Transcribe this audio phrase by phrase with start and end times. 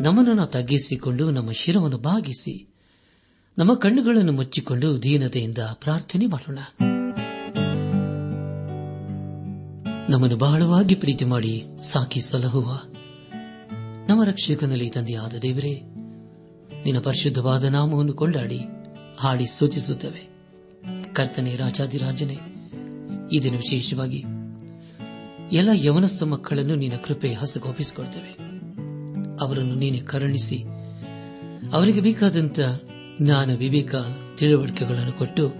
[0.00, 2.68] ನಮ್ಮನ್ನು ತಗ್ಗಿಸಿಕೊಂಡು ನಮ್ಮ ಶಿರವನ್ನು ಬಾಗಿಸಿ,
[3.58, 6.58] ನಮ್ಮ ಕಣ್ಣುಗಳನ್ನು ಮುಚ್ಚಿಕೊಂಡು ದೀನತೆಯಿಂದ ಪ್ರಾರ್ಥನೆ ಮಾಡೋಣ.
[10.08, 12.80] ನಮ್ಮನ್ನು ಬಹಳವಾಗಿ ಪ್ರೀತಿ ಮಾಡಿ ಸಾಕಿ ಸಲಹುವ
[14.08, 15.80] ನಮ್ಮ ರಕ್ಷಕನಲ್ಲಿ ತಂದೆಯಾದ ದೇವರೇ,
[16.84, 18.60] ನಿನ್ನ ಪರಿಶುದ್ಧವಾದ ನಾಮವನ್ನು ಕೊಂಡಾಡಿ,
[19.18, 20.28] ಹಾಡಿ ಸೂಚಿಸುತ್ತವೆ.
[21.14, 22.38] ಕರ್ತನೆ ರಾಜಾದಿರಾಜನೇ
[23.32, 24.24] ಈ ವಿಶೇಷವಾಗಿ
[25.52, 28.47] ಎಲ್ಲ ಯವನಸ್ಥ ಮಕ್ಕಳನ್ನು ನಿನ್ನ ಕೃಪೆ ಹಸಗೊಪ್ಪಿಸಿಕೊಡ್ತೇವೆ.
[29.40, 30.64] ಅವರನ್ನು ನೀನೆ ಕರುಣಿಸಿ.
[31.72, 32.60] ಅವರಿಗೆ ಬೇಕಾದಂತ
[33.22, 33.94] ಜ್ಞಾನ, ವಿವೇಕ,
[34.38, 35.52] ತಿಳುವಳಿಕೆಗಳನ್ನು ಕೊಟ್ಟು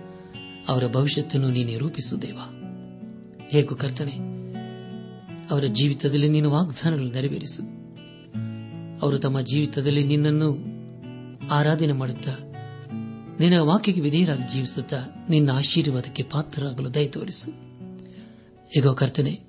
[0.69, 2.39] ಅವರ ಭವಿಷ್ಯತ್ತನ್ನು ನೀನೆ ರೂಪಿಸುದೇವ.
[3.48, 4.14] ಹೇಗೂ ಕರ್ತನೆ,
[5.50, 7.62] ಅವರ ಜೀವಿತದಲ್ಲಿ ನೀನು ವಾಗ್ದಾನಗಳು ನೆರವೇರಿಸು.
[9.02, 10.50] ಅವರು ತಮ್ಮ ಜೀವಿತದಲ್ಲಿ ನಿನ್ನನ್ನು
[11.48, 12.36] ಆರಾಧನೆ ಮಾಡುತ್ತಾ,
[13.41, 17.50] ನಿನ್ನ ವಾಕ್ಯಕ್ಕೆ ವಿಧೇಯರಾಗಿ ಜೀವಿಸುತ್ತಾ ನಿನ್ನ ಆಶೀರ್ವಾದಕ್ಕೆ ಪಾತ್ರರಾಗಲು ದಯ ತೋರಿಸು.
[18.78, 19.41] ಈಗ ಕರ್ತನೆ,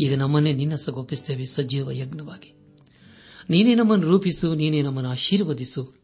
[0.00, 2.59] ಈಗ ನಮ್ಮನ್ನೇ ನಿನ್ನ ಸಗೊಪ್ಪಿಸುತ್ತೇವೆ ಸಜೀವ ಯಜ್ಞವಾಗಿ.
[3.50, 5.94] ನೀನೇ ನಮ್ಮನ್ನು ರೂಪಿಸು, ನೀನೇ ನಮ್ಮನ್ನು ಆಶೀರ್ವದಿಸು.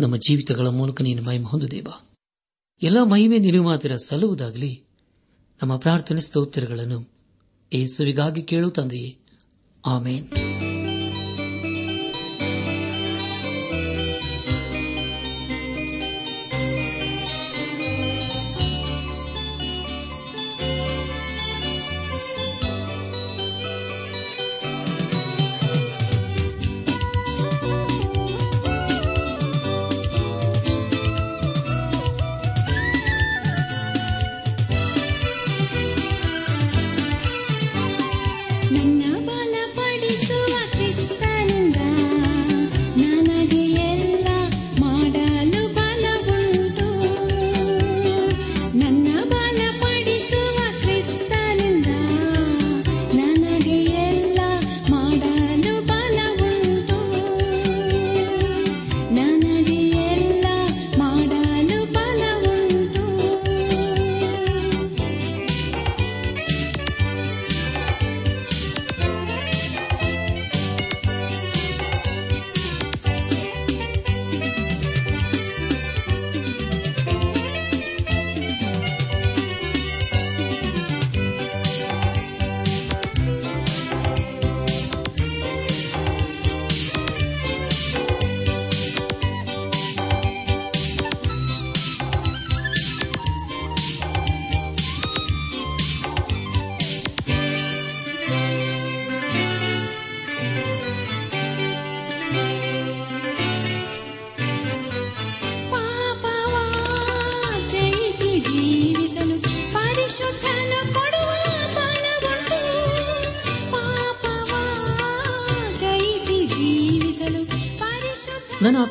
[0.00, 1.86] ನಮ್ಮ ಜೀವಿತಗಳ ಮೂಲಕ ನೀನು ಮಹಿಮೆ ಹೊಂದುದೇವ
[2.82, 4.84] ಎಲ್ಲ ಮಹಿಮೆ ನೀನು ಮಾತ್ರ ಸಲ್ಲುವುದಾಗಲಿ,
[5.62, 7.12] ನಮ್ಮ ಪ್ರಾರ್ಥನೆ ಸ್ತೋತ್ರಗಳನ್ನು
[7.72, 9.18] ಏಸುವಿಗಾಗಿ ಕೇಳು ತಂದೆಯೇ.
[9.86, 10.55] ಆಮೇನ್.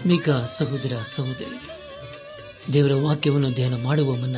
[0.06, 1.70] ಆತ್ಮಿಕ ಸಹೋದರ ಸಹೋದರಿ,
[2.74, 4.36] ದೇವರ ವಾಕ್ಯವನ್ನು ಧ್ಯಾನ ಮಾಡುವ ಮುನ್ನ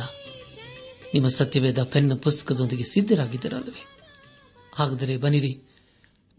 [1.14, 3.84] ನಿಮ್ಮ ಸತ್ಯವೇದ ಪೆನ್ನ ಪುಸ್ತಕದೊಂದಿಗೆ ಸಿದ್ದರಾಗಿದ್ದರಲ್ಲವೇ
[4.74, 5.62] ಹಾಗಾದರೆ ಬನ್ನಿರಿ,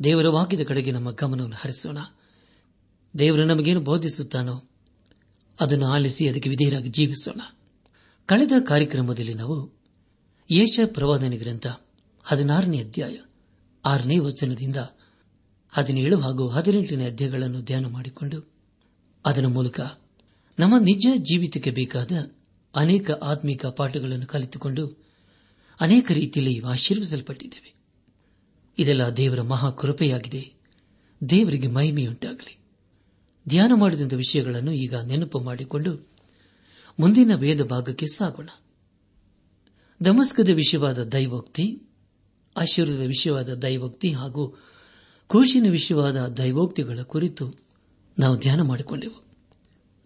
[0.04, 1.98] ದೇವರ ವಾಕ್ಯದ ಕಡೆಗೆ ನಮ್ಮ ಗಮನವನ್ನು ಹರಿಸೋಣ.
[3.20, 4.70] ದೇವರು ನಮಗೇನು ಬೋಧಿಸುತ್ತಾನೋ
[5.60, 7.42] ಅದನ್ನು ಆಲಿಸಿ ಅದಕ್ಕೆ ವಿಧೇಯರಾಗಿ ಜೀವಿಸೋಣ.
[8.26, 9.80] ಕಳೆದ ಕಾರ್ಯಕ್ರಮದಲ್ಲಿ ನಾವು
[10.52, 11.68] ಯೇಷ ಪ್ರವಾದನೆ ಗ್ರಂಥ
[12.24, 13.18] ಹದಿನಾರನೇ ಅಧ್ಯಾಯ
[13.86, 14.78] ಆರನೇ ವಚನದಿಂದ
[15.70, 18.59] ಹದಿನೇಳು ಹಾಗೂ ಹದಿನೆಂಟನೇ ಅಧ್ಯಾಯಗಳನ್ನು ಧ್ಯಾನ ಮಾಡಿಕೊಂಡು
[19.26, 19.80] ಅದರ ಮೂಲಕ
[20.60, 22.12] ನಮ್ಮ ನಿಜ ಜೀವಿತಕ್ಕೆ ಬೇಕಾದ
[22.76, 24.88] ಅನೇಕ ಆತ್ಮಿಕ ಪಾಠಗಳನ್ನು ಕಲಿತುಕೊಂಡು
[25.80, 27.76] ಅನೇಕ ರೀತಿಯಲ್ಲಿ ಆಶೀರ್ವಿಸಲ್ಪಟ್ಟಿದ್ದೇವೆ
[28.78, 30.54] ಇದೆಲ್ಲ ದೇವರ ಮಹಾ ಕೃಪೆಯಾಗಿದೆ
[31.30, 32.60] ದೇವರಿಗೆ ಮಹಿಮೆಯುಂಟಾಗಲಿ.
[33.48, 36.10] ಧ್ಯಾನ ಮಾಡಿದಂಥ ವಿಷಯಗಳನ್ನು ಈಗ ನೆನಪು ಮಾಡಿಕೊಂಡು
[37.00, 38.50] ಮುಂದಿನ ವೇದ ಭಾಗಕ್ಕೆ ಸಾಗೋಣ.
[40.06, 41.82] ದಮಸ್ಕದ ವಿಷಯವಾದ ದೈವೋಕ್ತಿ
[42.58, 44.58] ಆಶೀರ್ವದ ವಿಷಯವಾದ ದೈವೋಕ್ತಿ ಹಾಗೂ
[45.28, 47.69] ಕೋಶಿನ ವಿಷಯವಾದ ದೈವೋಕ್ತಿಗಳ ಕುರಿತು
[48.20, 49.24] ನಾವು ಧ್ಯಾನ ಮಾಡಿಕೊಂಡೆವು.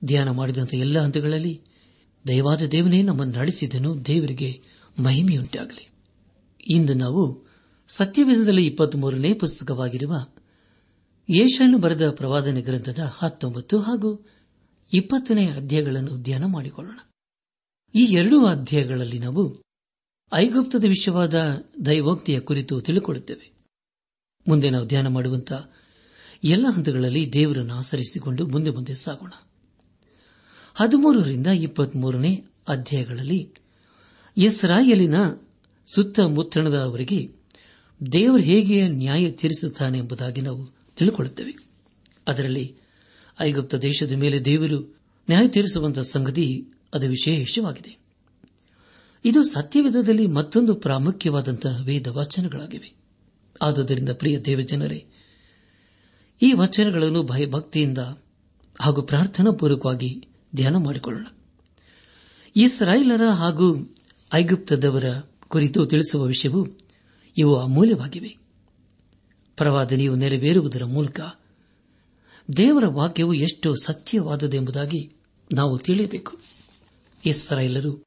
[0.05, 1.61] ಧ್ಯಾನ ಮಾಡಿದಂಥ ಎಲ್ಲ ಹಂತಗಳಲ್ಲಿ
[2.27, 4.61] ದಯವಾದ ದೇವನೇ ನಮ್ಮನ್ನು ನಡೆಸಿದನು, ದೇವರಿಗೆ
[5.03, 5.89] ಮಹಿಮೆಯುಂಟಾಗಲಿ.
[6.67, 7.45] ಇಂದು ನಾವು
[7.87, 10.15] ಸತ್ಯವೇಧದಲ್ಲಿ ಇಪ್ಪತ್ಮೂರನೇ ಪುಸ್ತಕವಾಗಿರುವ
[11.29, 14.29] ಯೇಷನ್ನು ಬರೆದ ಪ್ರವಾದನೆ ಗ್ರಂಥದ ಹತ್ತೊಂಬತ್ತು ಹಾಗೂ
[14.93, 16.99] ಇಪ್ಪತ್ತನೇ ಅಧ್ಯಾಯಗಳನ್ನು ಧ್ಯಾನ ಮಾಡಿಕೊಳ್ಳೋಣ.
[17.95, 19.63] ಈ ಎರಡೂ ಅಧ್ಯಾಯಗಳಲ್ಲಿ ನಾವು
[20.33, 23.53] ಐಗುಪ್ತದ ವಿಷಯವಾದ ದೈವೋಕ್ತಿಯ ಕುರಿತು ತಿಳಿದುಕೊಳ್ಳುತ್ತೇವೆ
[24.47, 25.53] ಮುಂದೆ ನಾವು ಧ್ಯಾನ ಮಾಡುವಂತ
[26.43, 29.31] ಎಲ್ಲ ಹಂತಗಳಲ್ಲಿ ದೇವರನ್ನು ಆಚರಿಸಿಕೊಂಡು ಮುಂದೆ ಮುಂದೆ ಸಾಗೋಣ.
[30.75, 33.49] ಹದಿಮೂರರಿಂದ ಇಪ್ಪತ್ಮೂರನೇ ಅಧ್ಯಾಯಗಳಲ್ಲಿ
[34.37, 35.15] ಇಸ್ರಾಯೇಲಿನ
[35.95, 37.31] ಸುತ್ತಮುತ್ತಣದವರಿಗೆ
[38.11, 40.65] ದೇವರು ಹೇಗೆ ನ್ಯಾಯ ತೀರಿಸುತ್ತಾನೆ ಎಂಬುದಾಗಿ ನಾವು
[40.97, 41.55] ತಿಳಿಕೊಳ್ಳುತ್ತೇವೆ.
[42.27, 42.75] ಅದರಲ್ಲಿ
[43.39, 44.79] ಐಗುಪ್ತ ದೇಶದ ಮೇಲೆ ದೇವರು
[45.29, 47.97] ನ್ಯಾಯ ತೀರಿಸುವಂತಹ ಸಂಗತಿ ಅದು ವಿಶೇಷವಾಗಿದೆ.
[49.25, 52.93] ಇದು ಸತ್ಯವೇಧದಲ್ಲಿ ಮತ್ತೊಂದು ಪ್ರಾಮುಖ್ಯವಾದಂತಹ ವೇದ ವಾಚನಗಳಾಗಿವೆ
[53.61, 55.05] ಆದುದರಿಂದ ಪ್ರಿಯ ದೇವಜನರೇ
[56.43, 57.97] ಈ ವಚನಗಳನ್ನು ಭಯಭಕ್ತಿಯಿಂದ
[58.81, 61.27] ಹಾಗೂ ಪ್ರಾರ್ಥನಾಪೂರ್ವಕವಾಗಿ ಧ್ಯಾನ ಮಾಡಿಕೊಳ್ಳೋಣ.
[62.55, 63.95] ಇಸ್ರಾಯೇಲರ ಹಾಗೂ
[64.33, 65.03] ಐಗುಪ್ತದವರ
[65.47, 66.67] ಕುರಿತು ತಿಳಿಸುವ ವಿಷಯವು
[67.37, 68.37] ಇವು ಅಮೂಲ್ಯವಾಗಿವೆ.
[69.57, 71.19] ಪ್ರವಾದನೆಯು ನೆರವೇರುವುದರ ಮೂಲಕ
[72.57, 75.15] ದೇವರ ವಾಕ್ಯವು ಎಷ್ಟು ಸತ್ಯವಾದದೆಂಬುದಾಗಿ
[75.53, 76.37] ನಾವು ತಿಳಿಯಬೇಕು.
[77.25, 78.03] ಇಸ್ರಾಯೇಲರು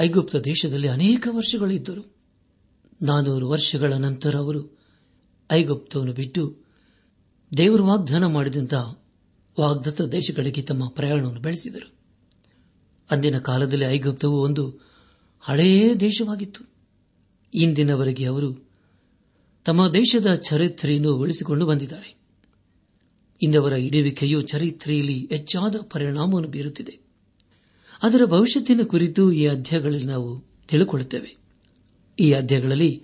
[0.00, 2.16] ಐಗುಪ್ತ ದೇಶದಲ್ಲಿ ಅನೇಕ ವರ್ಷಗಳಿದ್ದರು.
[3.02, 4.78] ನಾನೂರು ವರ್ಷಗಳ ನಂತರ ಅವರು
[5.52, 6.67] ಐಗುಪ್ತವನ್ನು ಬಿಟ್ಟು
[7.56, 9.02] ದೇವರು ವಾಗ್ದಾನ ಮಾಡಿದಂತಹ
[9.60, 11.92] ವಾಗ್ದತ್ತ ದೇಶಗಳಿಗೆ ತಮ್ಮ ಪ್ರಯಾಣವನ್ನು ಬೆಳೆಸಿದರು.
[13.10, 14.74] ಅಂದಿನ ಕಾಲದಲ್ಲಿ ಐಗುಪ್ತವು ಒಂದು
[15.40, 16.64] ಹಳೆಯ ದೇಶವಾಗಿತ್ತು.
[17.54, 18.68] ಇಂದಿನವರೆಗೆ ಅವರು
[19.64, 22.18] ತಮ್ಮ ದೇಶದ ಚರಿತ್ರೆಯನ್ನು ಉಳಿಸಿಕೊಂಡು ಬಂದಿದ್ದಾರೆ.
[23.42, 26.98] ಇಂದವರ ಇಡುವಿಕೆಯು ಚರಿತ್ರೆಯಲ್ಲಿ ಹೆಚ್ಚಾದ ಪರಿಣಾಮವನ್ನು ಬೀರುತ್ತಿದೆ.
[28.02, 31.36] ಅದರ ಭವಿಷ್ಯತ್ತಿನ ಕುರಿತು ಈ ಅಧ್ಯಾಯಗಳಲ್ಲಿ ನಾವು ತಿಳಿದುಕೊಳ್ಳುತ್ತೇವೆ
[32.20, 33.02] ಈ ಅಧ್ಯಾಯಗಳಲ್ಲಿ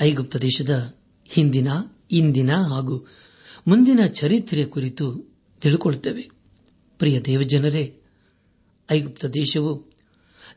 [0.00, 1.68] ಐಗುಪ್ತ ದೇಶದ ಹಿಂದಿನ,
[2.10, 3.06] ಇಂದಿನ ಹಾಗೂ
[3.68, 5.30] ಮುಂದಿನ ಚರಿತ್ರೆಯ ಕುರಿತು
[5.60, 6.30] ತಿಳ್ಕೊಳ್ತೇವೆ.
[6.98, 8.00] ಪ್ರಿಯ ದೇವಜನರೇ,
[8.90, 9.90] ಐಗುಪ್ತ ದೇಶವು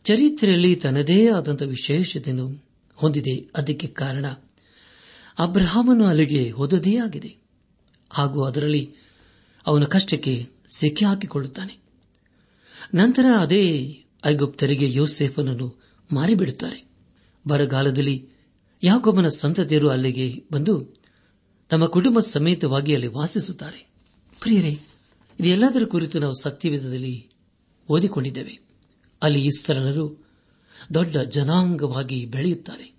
[0.04, 2.66] ಚರಿತ್ರೆಯಲ್ಲಿ ತನ್ನದೇ ಆದಂತಹ ವಿಶೇಷತೆಯನ್ನು
[2.96, 3.50] ಹೊಂದಿದೆ.
[3.56, 4.26] ಅದಕ್ಕೆ ಕಾರಣ
[5.40, 7.36] ಅಬ್ರಹಾಮನು ಅಲ್ಲಿಗೆ ಹೋದದೇ ಆಗಿದೆ.
[8.10, 8.96] ಹಾಗೂ ಅದರಲ್ಲಿ
[9.68, 11.78] ಅವನ ಕಷ್ಟಕ್ಕೆ ಸಿಕ್ಕಿ ಹಾಕಿಕೊಳ್ಳುತ್ತಾನೆ.
[12.94, 15.84] ನಂತರ ಅದೇ ಐಗುಪ್ತರಿಗೆ ಯೋಸೆಫನನ್ನು
[16.14, 16.90] ಮಾರಿಬಿಡುತ್ತಾರೆ.
[17.48, 18.30] ಬರಗಾಲದಲ್ಲಿ
[18.84, 21.03] ಯಾಕೊಬ್ಬನ ಸಂತತಿಯರು ಅಲ್ಲಿಗೆ ಬಂದು
[21.70, 23.90] ತಮ್ಮ ಕುಟುಂಬ ಸಮೇತವಾಗಿ ಅಲ್ಲಿ ವಾಸಿಸುತ್ತಾರೆ.
[24.40, 24.78] ಪ್ರಿಯರೇ,
[25.40, 27.30] ಇದೆಲ್ಲದರ ಕುರಿತು ನಾವು ಸತ್ಯವೇಧದಲ್ಲಿ
[27.90, 28.60] ಓದಿಕೊಂಡಿದ್ದೇವೆ.
[29.22, 30.28] ಅಲ್ಲಿ ಇಸ್ತರನರು
[30.94, 32.94] ದೊಡ್ಡ ಜನಾಂಗವಾಗಿ ಬೆಳೆಯುತ್ತಾರೆ.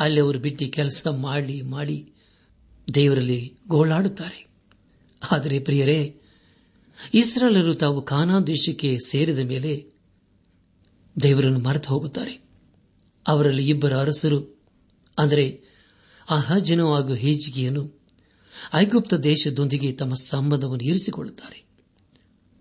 [0.00, 2.12] ಅಲ್ಲಿ ಅವರು ಬಿಟ್ಟು ಕೆಲಸ ಮಾಡಿ ಮಾಡಿ
[2.94, 4.46] ದೇವರಲ್ಲಿ ಗೋಳಾಡುತ್ತಾರೆ.
[5.32, 6.20] ಆದರೆ ಪ್ರಿಯರೇ
[7.14, 9.86] ಇಸ್ರಾಲರು ತಾವು ಕಾನಾ ದೇಶಕ್ಕೆ ಸೇರಿದ ಮೇಲೆ
[11.22, 12.42] ದೇವರನ್ನು ಮರೆತು ಹೋಗುತ್ತಾರೆ
[13.26, 14.62] ಅವರಲ್ಲಿ ಇಬ್ಬರ ಅರಸರು,
[15.18, 15.61] ಅಂದರೆ
[16.32, 18.02] ಅಹಜನು ಹಾಗೂ ಹೇಜಿಗೆಯನ್ನು
[18.74, 21.64] ಐಗುಪ್ತ ದೇಶದೊಂದಿಗೆ ತಮ್ಮ ಸಂಬಂಧವನ್ನು ಇರಿಸಿಕೊಳ್ಳುತ್ತಾರೆ.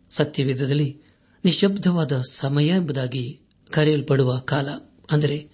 [0.10, 1.02] ಸತ್ಯವೇದದಲ್ಲಿ
[1.46, 3.40] ನಿಶಬ್ದವಾದ ಸಮಯ ಎಂಬುದಾಗಿ
[3.72, 4.70] ಕರೆಯಲ್ಪಡುವ ಕಾಲ,
[5.12, 5.50] ಅಂದರೆ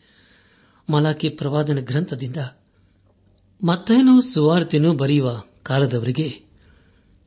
[0.89, 2.37] ಮಲಾಕಿ ಪ್ರವಾದನ ಗ್ರಂಥದಿಂದ
[3.63, 6.43] ಮತ್ತೇನೋ ಸುವಾರ್ತೆನೂ ಬರೆಯುವ ಕಾಲದವರಿಗೆ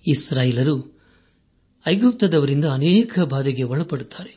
[0.06, 1.00] ಇಸ್ರಾಯೇಲರು
[1.86, 4.32] ಐಗುಪ್ತದವರಿಂದ ಅನೇಕ ಬಾಧೆಗೆ ಒಳಪಡುತ್ತಾರೆ.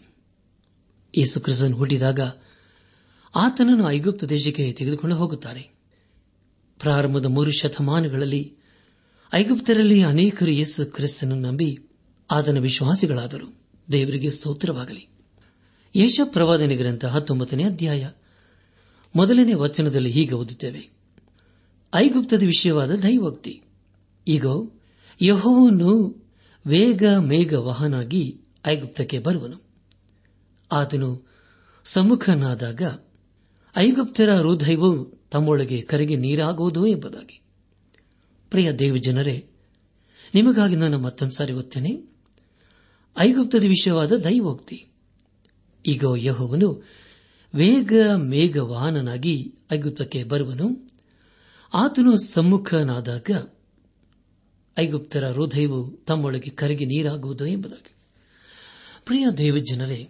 [1.18, 2.20] ಯೇಸುಕ್ರಿಸ್ತನ್ ಹುಟ್ಟಿದಾಗ
[3.36, 5.73] ಆತನನ್ನು ಐಗುಪ್ತ ದೇಶಕ್ಕೆ ತೆಗೆದುಕೊಂಡು ಹೋಗುತ್ತಾರೆ.
[6.84, 8.56] ಪ್ರಾರಂಭದ ಮೂರು ಶತಮಾನಗಳಲ್ಲಿ
[9.34, 11.78] ಐಗುಪ್ತರಲ್ಲಿ ಅನೇಕರು ಯೇಸು ಕ್ರಿಸ್ತನನ್ನು ನಂಬಿ
[12.32, 13.60] ಆತನ ವಿಶ್ವಾಸಿಗಳಾದರು.
[13.92, 15.08] ದೇವರಿಗೆ ಸ್ತೋತ್ರವಾಗಲಿ.
[15.96, 18.10] ಯೇಷ ಪ್ರವಾದನೆ ಗ್ರಂಥ ಹತ್ತೊಂಬತ್ತನೇ ಅಧ್ಯಾಯ
[19.16, 20.90] ಮೊದಲನೇ ವಚನದಲ್ಲಿ ಹೀಗೆ ಓದುತ್ತೇವೆ.
[21.96, 23.62] ಐಗುಪ್ತದ ವಿಷಯವಾದ ದೈವೋಕ್ತಿ.
[24.28, 24.46] ಈಗ
[25.22, 26.24] ಯಹೋವನ್ನು
[26.68, 29.62] ವೇಗ ಮೇಘ ವಾಹನಾಗಿ ಐಗುಪ್ತಕ್ಕೆ ಬರುವನು.
[30.72, 31.28] ಆತನು
[31.84, 32.82] ಸಮ್ಮುಖನಾದಾಗ
[33.78, 37.42] ಐಗುಪ್ತರ ಹೃದಯವು ತಮ್ಮೊಳಗೆ ಕರೆಗೆ ನೀರಾಗುವುದು ಎಂಬುದಾಗಿ.
[38.50, 39.46] ಪ್ರಿಯ ದೇವಜನರೇ
[40.36, 42.10] ನಿಮಗಾಗಿ ನಾನು ಮತ್ತೊಂದು ಸಾರಿ ಓದ್ತೇನೆ.
[43.18, 44.88] ಐಗುಪ್ತದ ವಿಷಯವಾದ ದೈವೋಕ್ತಿ.
[45.86, 46.84] ಈಗ ಯಹೋವನು
[47.56, 50.90] ವೇಗ ಮೇಘವಾಹನನಾಗಿ ಐಗುಪ್ತಕ್ಕೆ ಬರುವನು.
[51.74, 53.30] ಆತನು ಸಮ್ಮುಖನಾದಾಗ
[54.80, 57.94] ಐಗುಪ್ತರ ಹೃದಯವು ತಮ್ಮೊಳಗೆ ಕರಗಿ ನೀರಾಗುವುದು ಎಂಬುದಾಗಿ.
[59.06, 60.10] ಪ್ರಿಯ ದೇವಜನರೇ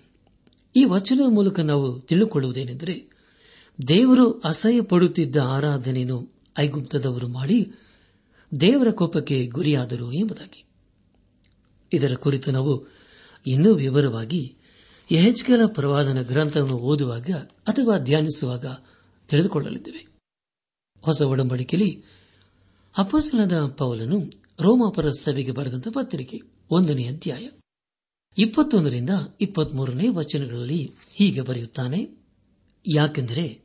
[0.75, 3.12] ಈ ವಚನದ ಮೂಲಕ ನಾವು ತಿಳಿದುಕೊಳ್ಳುವುದೇನೆಂದರೆ
[3.87, 7.71] ದೇವರು ಅಸಹ್ಯ ಪಡುತ್ತಿದ್ದ ಆರಾಧನೆಯನ್ನು ಐಗುಪ್ತದವರು ಮಾಡಿ
[8.61, 10.65] ದೇವರ ಕೋಪಕ್ಕೆ ಗುರಿಯಾದರು ಎಂಬುದಾಗಿ.
[11.93, 12.87] ಇದರ ಕುರಿತು ನಾವು
[13.47, 14.55] ಇನ್ನೂ ವಿವರವಾಗಿ
[15.11, 17.29] ಯಹೆಚ್ಕಲ ಪ್ರವಾದನ ಗ್ರಂಥವನ್ನು ಓದುವಾಗ
[17.67, 18.65] ಅಥವಾ ಧ್ಯಾನಿಸುವಾಗ
[19.29, 20.07] ತಿಳಿದುಕೊಳ್ಳಲಿದ್ದೇವೆ.
[21.01, 22.03] ಹೊಸ ಒಡಂಬಡಿಕೆಯಲ್ಲಿ
[22.97, 24.19] ಅಪಸನದ ಪೌಲನು
[24.59, 27.49] ರೋಮಾಪರ ಸಭೆಗೆ ಬರೆದಂತಹ ಪತ್ರಿಕೆ ಒಂದನೇ ಅಧ್ಯಾಯ
[28.37, 29.09] ಇಪ್ಪತ್ತೊಂದರಿಂದ
[29.41, 32.09] ಇಪ್ಪತ್ಮೂರನೇ ವಚನಗಳಲ್ಲಿ ಹೀಗೆ ಬರೆಯುತ್ತಾನೆ,
[32.87, 33.62] ಯಾಕೆಂದರೆ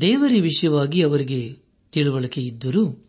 [0.00, 1.58] ದೇವರ ವಿಷಯವಾಗಿ ಅವರಿಗೆ
[1.92, 3.08] ತಿಳುವಳಿಕೆ ಇದ್ದರೂ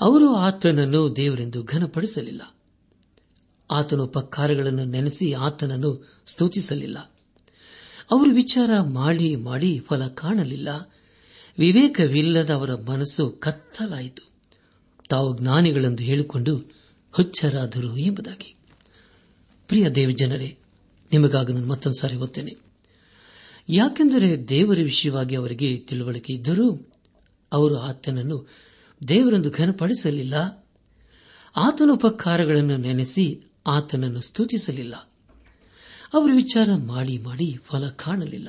[0.00, 2.56] ಅವರು ಆತನನ್ನು ದೇವರೆಂದು ಘನಪಡಿಸಲಿಲ್ಲ.
[3.70, 6.98] ಆತನ ಉಪಕಾರಗಳನ್ನು ನೆನೆಸಿ ಆತನನ್ನು ಸ್ತುತಿಸಲಿಲ್ಲ.
[8.10, 10.68] ಅವರು ವಿಚಾರ ಮಾಡಿ ಮಾಡಿ ಫಲ ಕಾಣಲಿಲ್ಲ.
[11.58, 14.30] ವಿವೇಕವಿಲ್ಲದ ಅವರ ಮನಸ್ಸು ಕತ್ತಲಾಯಿತು.
[15.10, 16.72] ತಾವು ಜ್ಞಾನಿಗಳೆಂದು ಹೇಳಿಕೊಂಡು
[17.12, 18.54] ಹುಚ್ಚರಾದರು ಎಂಬುದಾಗಿ.
[19.68, 20.58] ಪ್ರಿಯ ದೇವಜನರೇ,
[21.12, 22.61] ನಿಮಗಾಗ ನಾನು ಮತ್ತೊಂದು ಸಾರಿ ಓದ್ತೇನೆ.
[23.68, 26.92] ಯಾಕೆಂದರೆ ದೇವರ ವಿಷಯವಾಗಿ ಅವರಿಗೆ ತಿಳುವಳಿಕೆ ಇದ್ದರೂ
[27.52, 28.48] ಅವರು ಆತನನ್ನು
[29.08, 30.68] ದೇವರೆಂದು ಘನಪಡಿಸಲಿಲ್ಲ.
[31.56, 34.94] ಆತನ ಉಪಕಾರಗಳನ್ನು ನೆನೆಸಿ ಆತನನ್ನು ಸ್ತುತಿಸಲಿಲ್ಲ.
[36.14, 38.48] ಅವರು ವಿಚಾರ ಮಾಡಿ ಮಾಡಿ ಫಲ ಕಾಣಲಿಲ್ಲ.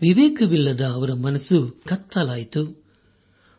[0.00, 2.84] ವಿವೇಕವಿಲ್ಲದ ಅವರ ಮನಸ್ಸು ಕತ್ತಲಾಯಿತು.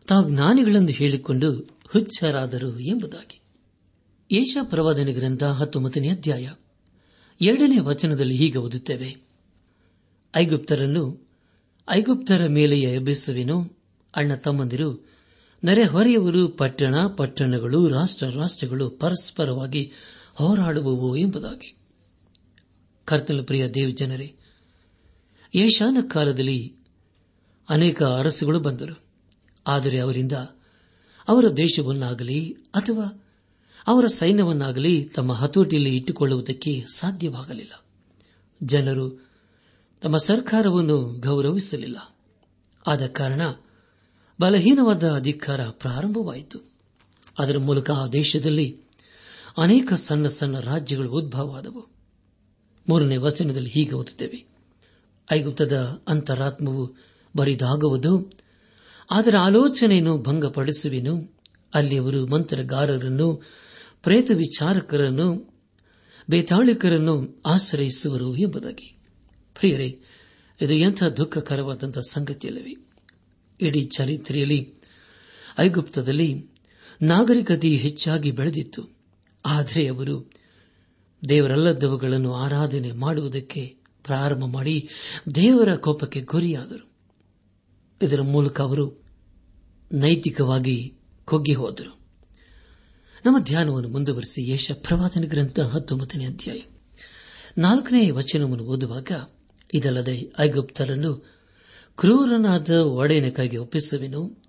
[0.07, 3.41] ತಾವು ಜ್ಞಾನಿಗಳನ್ನು ಹೇಳಿಕೊಂಡು ಹುಚ್ಚರಾದರು ಎಂಬುದಾಗಿ.
[4.31, 6.51] ಏಷಾ ಪ್ರವಾದನೆ ಗ್ರಂಥ ಹತ್ತೊಂಬತ್ತನೇ ಅಧ್ಯಾಯ.
[7.41, 9.22] ಎರಡನೇ ವಚನದಲ್ಲಿ ಹೀಗೆ ಓದುತ್ತೇವೆ.
[10.35, 11.27] ಐಗುಪ್ತರನ್ನು
[11.89, 13.77] ಐಗುಪ್ತರ ಮೇಲೆಯೇ ಎಬ್ಬಿಸುವೆನು
[14.15, 15.13] ಅಣ್ಣ ತಮ್ಮಂದಿರು
[15.63, 19.91] ನೆರೆಹೊರೆಯವರು ಪಟ್ಟಣ ಪಟ್ಟಣಗಳು, ರಾಷ್ಟ್ರ ರಾಷ್ಟ್ರಗಳು ಪರಸ್ಪರವಾಗಿ
[20.33, 21.75] ಹೋರಾಡುವವು ಎಂಬುದಾಗಿ.
[23.05, 24.35] ಕರ್ತನ ಪ್ರಿಯ ದೇವ್ ಜನರೇ,
[25.55, 26.75] ಏಷಾನ ಕಾಲದಲ್ಲಿ
[27.69, 28.99] ಅನೇಕ ಅರಸುಗಳು ಬಂದರು.
[29.67, 30.31] ಆದರೆ ಅವರಿಂದ
[31.27, 33.27] ಅವರ ದೇಶವನ್ನಾಗಲಿ ಅಥವಾ
[33.87, 37.85] ಅವರ ಸೈನ್ಯವನ್ನಾಗಲಿ ತಮ್ಮ ಹತೋಟಿಯಲ್ಲಿ ಇಟ್ಟುಕೊಳ್ಳುವುದಕ್ಕೆ ಸಾಧ್ಯವಾಗಲಿಲ್ಲ.
[38.63, 39.32] ಜನರು
[40.03, 42.17] ತಮ್ಮ ಸರ್ಕಾರವನ್ನು ಗೌರವಿಸಲಿಲ್ಲ.
[42.87, 43.41] ಆದ ಕಾರಣ
[44.39, 46.59] ಬಲಹೀನವಾದ ಅಧಿಕಾರ ಪ್ರಾರಂಭವಾಯಿತು.
[47.39, 48.81] ಅದರ ಮೂಲಕ ಆ ದೇಶದಲ್ಲಿ
[49.57, 51.87] ಅನೇಕ ಸಣ್ಣ ಸಣ್ಣ ರಾಜ್ಯಗಳು ಉದ್ಭವವಾದವು
[52.89, 54.45] ಮೂರನೇ ವಚನದಲ್ಲಿ ಹೀಗೆ ಓದುತ್ತೇವೆ.
[55.31, 56.95] ಐಗುಪ್ತದ ಅಂತರಾತ್ಮವು
[57.35, 58.31] ಬರಿದಾಗುವುದು,
[59.11, 61.39] ಅದರ ಆಲೋಚನೆಯನ್ನು ಭಂಗಪಡಿಸುವೆನು.
[61.73, 63.43] ಅಲ್ಲಿ ಅವರು ಮಂತ್ರಗಾರರನ್ನು
[64.03, 65.53] ಪ್ರೇತ ವಿಚಾರಕರನ್ನು
[66.29, 69.02] ಬೇತಾಳಿಕರನ್ನು ಆಶ್ರಯಿಸುವರು ಎಂಬುದಾಗಿ.
[69.55, 69.99] ಪ್ರಿಯರೇ,
[70.61, 72.77] ಇದು ಎಂಥ ದುಃಖಕರವಾದಂತಹ ಸಂಗತಿಯಲ್ಲವೇ?
[73.61, 74.73] ಇಡೀ ಚರಿತ್ರೆಯಲ್ಲಿ
[75.59, 76.45] ಐಗುಪ್ತದಲ್ಲಿ
[77.01, 78.89] ನಾಗರಿಕತೆ ಹೆಚ್ಚಾಗಿ ಬೆಳೆದಿತ್ತು.
[79.45, 80.31] ಆದರೆ ಅವರು
[81.29, 84.89] ದೇವರಲ್ಲದವುಗಳನ್ನು ಆರಾಧನೆ ಮಾಡುವುದಕ್ಕೆ ಪ್ರಾರಂಭ ಮಾಡಿ
[85.35, 86.91] ದೇವರ ಕೋಪಕ್ಕೆ ಗುರಿಯಾದರು.
[88.01, 89.03] ಇದರ ಮೂಲಕ ಅವರು
[89.93, 90.93] ನೈತಿಕವಾಗಿ
[91.25, 91.99] ಕೊಗ್ಗಿ ಹೋದರು
[93.25, 96.61] ನಮ್ಮ ಧ್ಯಾನವನ್ನು ಮುಂದುವರೆಸಿ ಯಶ ಪ್ರವಾದನ ಗ್ರಂಥ ಹತ್ತೊಂಬತ್ತನೇ ಅಧ್ಯಾಯ.
[97.57, 99.11] ನಾಲ್ಕನೇ ವಚನವನ್ನು ಓದುವಾಗ
[99.73, 101.33] ಇದಲ್ಲದೆ ಐಗುಪ್ತರನ್ನು
[101.97, 104.43] ಕ್ರೂರನಾದ ಒಡೆಯನಕ್ಕಾಗಿ ಕೈಗೆ ಒಪ್ಪಿಸುವೆನು.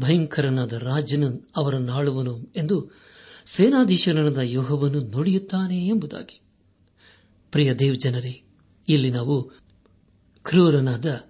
[0.00, 2.90] ಭಯಂಕರನಾದ ರಾಜನು ಅವರನ್ನು ಆಳುವನು ಎಂದು
[3.46, 6.40] ಸೇನಾಧೀಶನಾದ ಯೋಹವನ್ನು ನುಡಿಯುತ್ತಾನೆ ಎಂಬುದಾಗಿ.
[7.52, 8.42] ಪ್ರಿಯ ದೇವ್ ಜನರೇ
[8.88, 9.42] ಇಲ್ಲಿ ನಾವು
[10.44, 11.20] ಕ್ರೂರನಾದ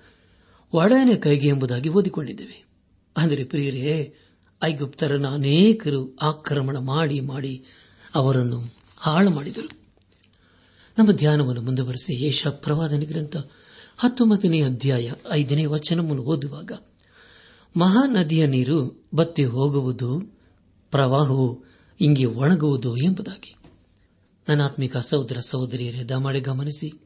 [0.73, 2.65] ಒಡೆಯನ ಕೈಗೆ ಎಂಬುದಾಗಿ ಓದಿಕೊಂಡಿದ್ದೇವೆ.
[3.17, 4.15] ಅಂದರೆ ಪ್ರಿಯರೇ,
[4.65, 7.65] ಐಗುಪ್ತರನ್ನು ಅನೇಕರು ಆಕ್ರಮಣ ಮಾಡಿ ಮಾಡಿ
[8.15, 9.84] ಅವರನ್ನು ಹಾಳು ಮಾಡಿದರು
[10.99, 13.37] ನಮ್ಮ ಧ್ಯಾನವನ್ನು ಮುಂದುವರೆಸಿ ಯೇಷ ಪ್ರವಾದನೆ ಗ್ರಂಥ
[13.97, 16.73] ಹತ್ತೊಂಬತ್ತನೇ ಅಧ್ಯಾಯ ಐದನೇ ವಚನವನ್ನು ಓದುವಾಗ,
[17.77, 20.21] ಮಹಾನದಿಯ ನೀರು ಬತ್ತಿ ಹೋಗುವುದು,
[20.91, 21.65] ಪ್ರವಾಹವು
[22.01, 23.57] ಇಂಗೆ ಒಣಗುವುದು ಎಂಬುದಾಗಿ.
[24.49, 27.01] ನನಾತ್ಮಿಕ ಸಹೋದರ ಸಹೋದರಿಯರೇ ದಮಾಡೆ ಗಮನಿಸಿ.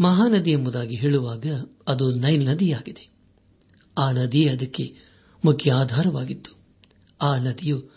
[0.00, 1.46] ಮಹಾನದಿ ಎಂಬುದಾಗಿ ಹೇಳುವಾಗ
[1.88, 3.10] ಅದು ನೈಲ್ ನದಿಯಾಗಿದೆ.
[3.98, 4.94] ಆ ನದಿ ಅದಕ್ಕೆ
[5.44, 6.52] ಮುಖ್ಯ ಆಧಾರವಾಗಿತ್ತು.
[7.22, 7.90] ಆ ನದಿಯು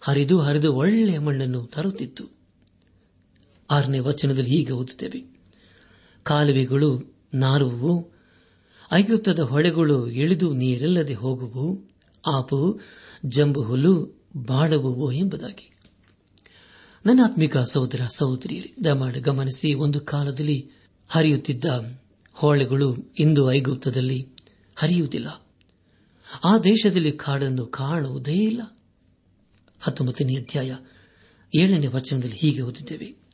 [0.00, 2.35] ಹರಿದು ಹರಿದು ಒಳ್ಳೆಯ ಮಣ್ಣನ್ನು ತರುತ್ತಿತ್ತು.
[3.70, 5.40] ಆರನೇ ವಚನದಲ್ಲಿ ಹೀಗೆ ಓದುತ್ತೇವೆ.
[6.22, 8.12] ಕಾಲುವೆಗಳು ನಾರುವು,
[8.92, 11.84] ಐಗುಪ್ತದ ಹೊಳೆಗಳು ಇಳಿದು ನೀರಿಲ್ಲದೆ ಹೋಗುವು,
[12.26, 12.80] ಆಪು,
[13.26, 15.70] ಜಂಬು ಹುಲ್ಲು ಬಾಡುವು ಎಂಬುದಾಗಿ.
[17.06, 20.70] ನನ್ನ ಆತ್ಮಿಕ ಸಹೋದರ, ಸಹೋದರಿಯರೇ, ದಯಮಾಡಿ ಗಮನಿಸಿ ಒಂದು ಕಾಲದಲ್ಲಿ
[21.08, 21.64] ಹರಿಯುತ್ತಿದ್ದ
[22.32, 24.28] ಹೊಳೆಗಳು ಇಂದು ಐಗುಪ್ತದಲ್ಲಿ
[24.76, 25.46] ಹರಿಯುವುದಿಲ್ಲ.
[26.44, 28.60] ಆ ದೇಶದಲ್ಲಿ ಕಾಡನ್ನು ಕಾಣುವುದೇ ಇಲ್ಲ.
[29.80, 30.76] ಹತ್ತೊಂಬತ್ತನೇ ಅಧ್ಯಾಯ
[31.58, 33.25] ಏಳನೇ ವಚನದಲ್ಲಿ ಹೀಗೆ ಓದಿದ್ದೇವೆ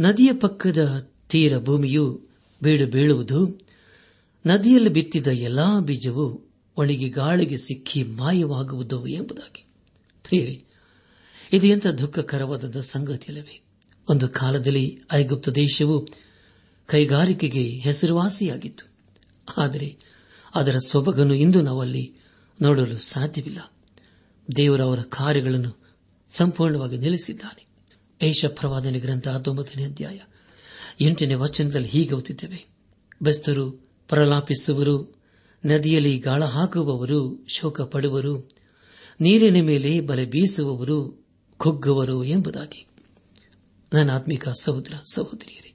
[0.00, 2.26] ನದಿಯ ಪಕ್ಕದ ತೀರ ಭೂಮಿಯು
[2.62, 3.66] ಬೀಡು ಬೀಳುವುದು.
[4.46, 9.66] ನದಿಯಲ್ಲಿ ಬಿತ್ತಿದ ಎಲ್ಲಾ ಬೀಜವು ಒಣಗಿ ಗಾಳಿಗೆ ಸಿಕ್ಕಿ ಮಾಯವಾಗುವುದು ಎಂಬುದಾಗಿ.
[10.22, 10.64] ಪ್ರಿಯರೇ,
[11.52, 13.60] ಇದು ಎಂಥ ದುಃಖಕರವಾದ ಸಂಗತಿಯಲ್ಲವೇ
[14.08, 16.08] ಒಂದು ಕಾಲದಲ್ಲಿ ಐಗುಪ್ತ ದೇಶವು
[16.86, 18.90] ಕೈಗಾರಿಕೆಗೆ ಹೆಸರುವಾಸಿಯಾಗಿತ್ತು.
[19.58, 19.98] ಆದರೆ
[20.54, 22.14] ಅದರ ಸೊಬಗನ್ನು ಇಂದು ನಾವಲ್ಲಿ
[22.62, 23.72] ನೋಡಲು ಸಾಧ್ಯವಿಲ್ಲ.
[24.56, 25.76] ದೇವರ ಅವರ ಕಾರ್ಯಗಳನ್ನು
[26.30, 27.69] ಸಂಪೂರ್ಣವಾಗಿ ನಿಲ್ಲಿಸಿದ್ದಾನೆ.
[28.22, 30.20] ಏಷ ಪ್ರವಾದನೆ ಗ್ರಂಥ ಹತ್ತೊಂಬತ್ತನೇ ಅಧ್ಯಾಯ.
[31.00, 32.66] ಎಂಟನೇ ವಚನದಲ್ಲಿ ಹೀಗೆ ಓದಿದ್ದೇವೆ
[33.22, 33.70] ಬೆಸ್ತರು,
[34.08, 35.22] ಪ್ರಲಾಪಿಸುವರು,
[35.66, 38.48] ನದಿಯಲ್ಲಿ ಗಾಳ ಹಾಕುವವರು ಶೋಕ ಪಡುವರು
[39.20, 42.86] ನೀರಿನ ಮೇಲೆ ಬಲೆ ಬೀಸುವವರು, ಕುಗ್ಗುವರು ಎಂಬುದಾಗಿ.
[43.94, 45.74] ನನ್ನ ಆತ್ಮಿಕ ಸಹೋದರ, ಸಹೋದರಿಯರೇ,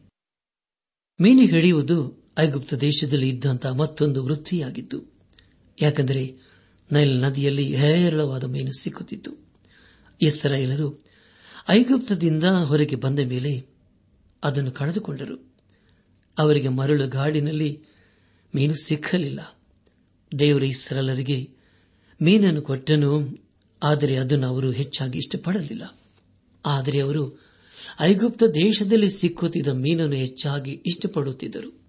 [1.21, 5.19] ಮೀನು ಹಿಡಿಯುವುದು ಐಗುಪ್ತ ದೇಶದಲ್ಲಿ ಇದ್ದಂತಹ ಮತ್ತೊಂದು ವೃತ್ತಿಯಾಗಿತ್ತು
[5.81, 6.37] ಯಾಕೆಂದರೆ
[6.91, 9.31] ನೈಲ್ ನದಿಯಲ್ಲಿ ಹೇರಳವಾದ ಮೀನು ಸಿಕ್ಕುತ್ತಿತ್ತು.
[10.21, 11.14] ಇಸ್ರಾಯೇಲರು
[11.69, 13.65] ಐಗುಪ್ತದಿಂದ ಹೊರಗೆ ಬಂದ ಮೇಲೆ
[14.43, 15.53] ಅದನ್ನು ಕಳೆದುಕೊಂಡರು.
[16.37, 17.81] ಅವರಿಗೆ ಮರಳು ಗಾಡಿನಲ್ಲಿ
[18.55, 19.57] ಮೀನು ಸಿಕ್ಕಲಿಲ್ಲ.
[20.39, 21.49] ದೇವರ ಇಸ್ರಲರಿಗೆ
[22.21, 23.39] ಮೀನನ್ನು ಕೊಟ್ಟನು,
[23.83, 25.99] ಆದರೆ ಅದನ್ನು ಅವರು ಹೆಚ್ಚಾಗಿ ಇಷ್ಟಪಡಲಿಲ್ಲ.
[26.65, 27.41] ಆದರೆ ಅವರು
[28.01, 31.81] ಐಗುಪ್ತ ದೇಶದಲ್ಲಿ ಸಿಕ್ಕುತ್ತಿದ್ದ ಮೀನನ್ನು ಹೆಚ್ಚಾಗಿ ಇಷ್ಟಪಡುತ್ತಿದ್ದರು.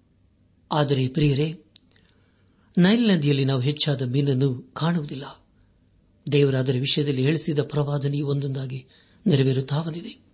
[0.71, 1.63] ಆದರೆ ಪ್ರಿಯರೇ,
[2.77, 5.45] ನೈಲ್ ನದಿಯಲ್ಲಿ ನಾವು ಹೆಚ್ಚಾದ ಮೀನನ್ನು ಕಾಣುವುದಿಲ್ಲ.
[6.31, 8.87] ದೇವರಾದರ ವಿಷಯದಲ್ಲಿ ಹೇಳಿಸಿದ ಪ್ರವಾದನೆ ಒಂದೊಂದಾಗಿ
[9.27, 10.27] ನೆರವೇರುತ್ತಾ ಬಂದಿದೆ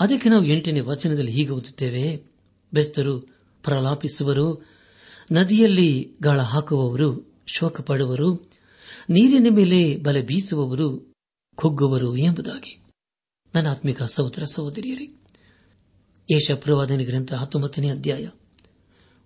[0.00, 2.22] ಅದಕ್ಕೆ ನಾವು ಎಂಟನೇ ವಚನದಲ್ಲಿ ಹೀಗೆ ಓದುತ್ತೇವೆ.
[2.72, 3.20] ಬೆಸ್ತರು
[3.64, 4.66] ಪ್ರಲಾಪಿಸುವರು,
[5.32, 8.50] ನದಿಯಲ್ಲಿ ಗಾಳ ಹಾಕುವವರು ಶೋಕ ಪಡುವರು
[9.10, 11.14] ನೀರಿನ ಮೇಲೆ ಬಲೆ ಬೀಸುವವರು
[11.54, 12.78] ಕುಗ್ಗುವರು ಎಂಬುದಾಗಿ.
[13.54, 15.22] ನನ್ನ ಆತ್ಮಿಕ ಸಹೋದರ ಸಹೋದರಿಯರೇ
[16.34, 18.28] ಏಷ ಪ್ರವಾದನೆ ಗ್ರಂಥ ಹತ್ತೊಂಬತ್ತನೇ ಅಧ್ಯಾಯ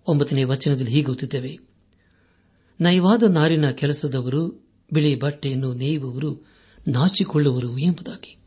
[0.07, 1.59] ಒಂಬತ್ತನೇ ವಚನದಲ್ಲಿ ಹೀಗೆ ಓದುತ್ತೇವೆ.
[2.81, 6.47] ನಯವಾದ ನಾರಿನ ಕೆಲಸದವರು ಬಿಳಿ ಬಟ್ಟೆಯನ್ನು ನೇಯುವವರು
[6.87, 8.40] ನಾಚಿಕೊಳ್ಳುವರು ಎಂಬುದಾಗಿ.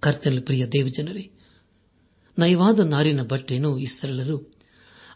[0.00, 1.30] ಕರ್ತನ ಪ್ರಿಯ ದೇವಜನರೇ,
[2.38, 4.54] ನಯವಾದ ನಾರಿನ ಬಟ್ಟೆಯನ್ನು ಇಸ್ರೇಲರು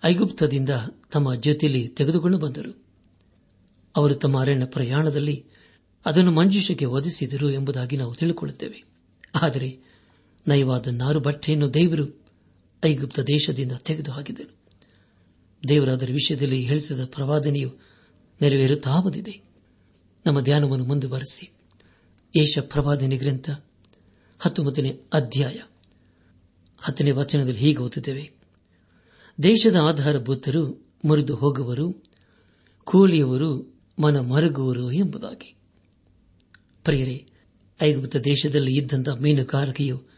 [0.04, 0.70] ಐಗುಪ್ತದಿಂದ
[1.12, 2.84] ತಮ್ಮ ಜೊತೆಯಲ್ಲಿ ತೆಗೆದುಕೊಂಡು ಬಂದರು.
[3.96, 5.44] ಅವರು ತಮ್ಮ ಅರಣ್ಯ ಪ್ರಯಾಣದಲ್ಲಿ
[6.06, 8.84] ಅದನ್ನು ಮಂಜುಷಕ್ಕೆ ಒದಿಸಿದರು ಎಂಬುದಾಗಿ ನಾವು ತಿಳಿದುಕೊಳ್ಳುತ್ತೇವೆ.
[9.42, 9.78] ಆದರೆ
[10.48, 12.24] ನಯವಾದ ನಾರು ಬಟ್ಟೆಯನ್ನು ದೇವರು
[12.84, 14.56] ಐಗುಪ್ತ ದೇಶದಿಂದ ತೆಗೆದು ಹಾಕಿದರು
[15.68, 17.70] ದೇವರಾದರ ವಿಷಯದಲ್ಲಿ ಹೇಳಿಸಿದ ಪ್ರವಾದನೆಯು
[18.42, 19.42] ನೆರವೇರುತ್ತಾ ಬಂದಿದೆ.
[20.26, 21.52] ನಮ್ಮ ಧ್ಯಾನವನ್ನು ಮುಂದುವರೆಸಿ
[22.36, 23.50] ಏಷ ಪ್ರವಾದನೆ ಗ್ರಂಥ
[24.42, 25.60] ಹತ್ತೊಂಬತ್ತನೇ ಅಧ್ಯಾಯ.
[26.78, 28.30] ಹತ್ತನೇ ವಚನದಲ್ಲಿ ಹೀಗೆ ಓದುತ್ತೇವೆ.
[29.42, 32.04] ದೇಶದ ಆಧಾರಭೂತರು ಮುರಿದು ಹೋಗುವರು,
[32.84, 35.54] ಕೂಲಿಯವರು ಮನ ಮರಗುವರು ಎಂಬುದಾಗಿ.
[36.84, 37.26] ಪ್ರಿಯರೇ,
[37.82, 40.08] ಐಗುಪ್ತ ದೇಶದಲ್ಲಿ ಇದ್ದಂಥ ಮೀನುಗಾರಿಕೆಯು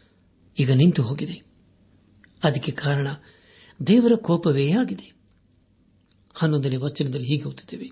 [0.59, 1.41] ಈಗ ನಿಂತು ಹೋಗಿದೆ.
[2.43, 3.07] ಅದಕ್ಕೆ ಕಾರಣ
[3.87, 5.13] ದೇವರ ಕೋಪವೇ ಆಗಿದೆ.
[6.33, 7.91] ಹನ್ನೊಂದನೇ ವಚನದಲ್ಲಿ ಹೀಗೆ ಓದುತ್ತೇವೆ.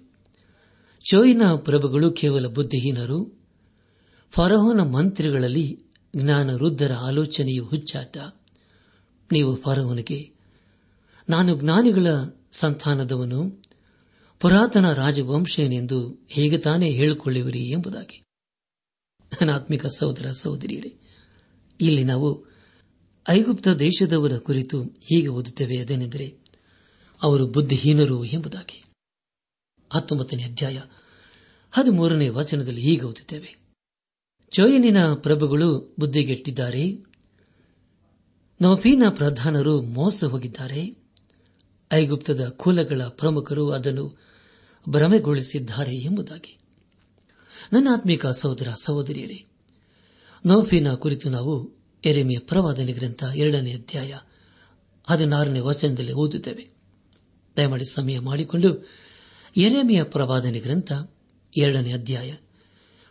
[1.09, 3.47] ಚೋಯಿನ ಪ್ರಭುಗಳು ಕೇವಲ ಬುದ್ಧಿಹೀನರು,
[4.31, 5.79] ಫರೋಹನ ಮಂತ್ರಿಗಳಲ್ಲಿ
[6.15, 8.17] ಜ್ಞಾನ ವೃದ್ಧರ ಆಲೋಚನೆಯು ಹುಚ್ಚಾಟ.
[9.31, 10.33] ನೀವು ಪರವನಿಗೆ
[11.29, 12.07] ನಾನು ಜ್ಞಾನಿಗಳ
[12.51, 13.63] ಸಂತಾನದವನು,
[14.39, 18.23] ಪುರಾತನ ರಾಜವಂಶನೆಂದು ಹೇಗೆ ತಾನೇ ಹೇಳಿಕೊಳ್ಳುವಿರಿ ಎಂಬುದಾಗಿ.
[19.53, 20.99] ಆತ್ಮಿಕ ಸಹೋದರ ಸಹೋದರಿಯರೇ,
[21.81, 22.45] ಇಲ್ಲಿ ನಾವು
[23.29, 26.37] ಐಗುಪ್ತ ದೇಶದವರ ಕುರಿತು ಹೀಗೆ ಓದುತ್ತೇವೆ ಅದೇನೆಂದರೆ
[27.21, 28.83] ಅವರು ಬುದ್ಧಿಹೀನರು ಎಂಬುದಾಗಿ.
[29.93, 30.81] ಹತ್ತೊಂಬತ್ತನೇ ಅಧ್ಯಾಯ
[31.71, 33.62] ಹದಿಮೂರನೇ ವಚನದಲ್ಲಿ ಹೀಗೆ ಓದುತ್ತೇವೆ.
[34.53, 37.05] ಚೋಯನಿನ ಪ್ರಭುಗಳು ಬುದ್ಧಿಗೆಟ್ಟಿದ್ದಾರೆ.
[38.61, 40.97] ನವಪೀನ ಪ್ರಧಾನರು ಮೋಸ ಹೋಗಿದ್ದಾರೆ.
[41.93, 44.19] ಐಗುಪ್ತದ ಕುಲಗಳ ಪ್ರಮುಖರು ಅದನ್ನು
[44.89, 46.57] ಭ್ರಮೆಗೊಳಿಸಿದ್ದಾರೆ ಎಂಬುದಾಗಿ.
[47.73, 49.45] ನನ್ನ ಆತ್ಮಿಕ ಸಹೋದರ ಸಹೋದರಿಯರೇ,
[50.45, 51.71] ನೌಫಿನ ಕುರಿತು ನಾವು
[52.05, 54.13] ಎರೆಮೆಯ ಪ್ರವಾದನೆ ಗ್ರಂಥ ಎರಡನೇ ಅಧ್ಯಾಯ
[55.09, 56.69] ಹದಿನಾರನೇ ವಚನದಲ್ಲಿ ಓದುತ್ತೇವೆ.
[57.57, 58.89] ದಯಮಾಡಿ ಸಮಯ ಮಾಡಿಕೊಂಡು
[59.57, 60.93] ಎರೆಮೆಯ ಪ್ರವಾದನೆ ಗ್ರಂಥ
[61.57, 62.33] ಎರಡನೇ ಅಧ್ಯಾಯ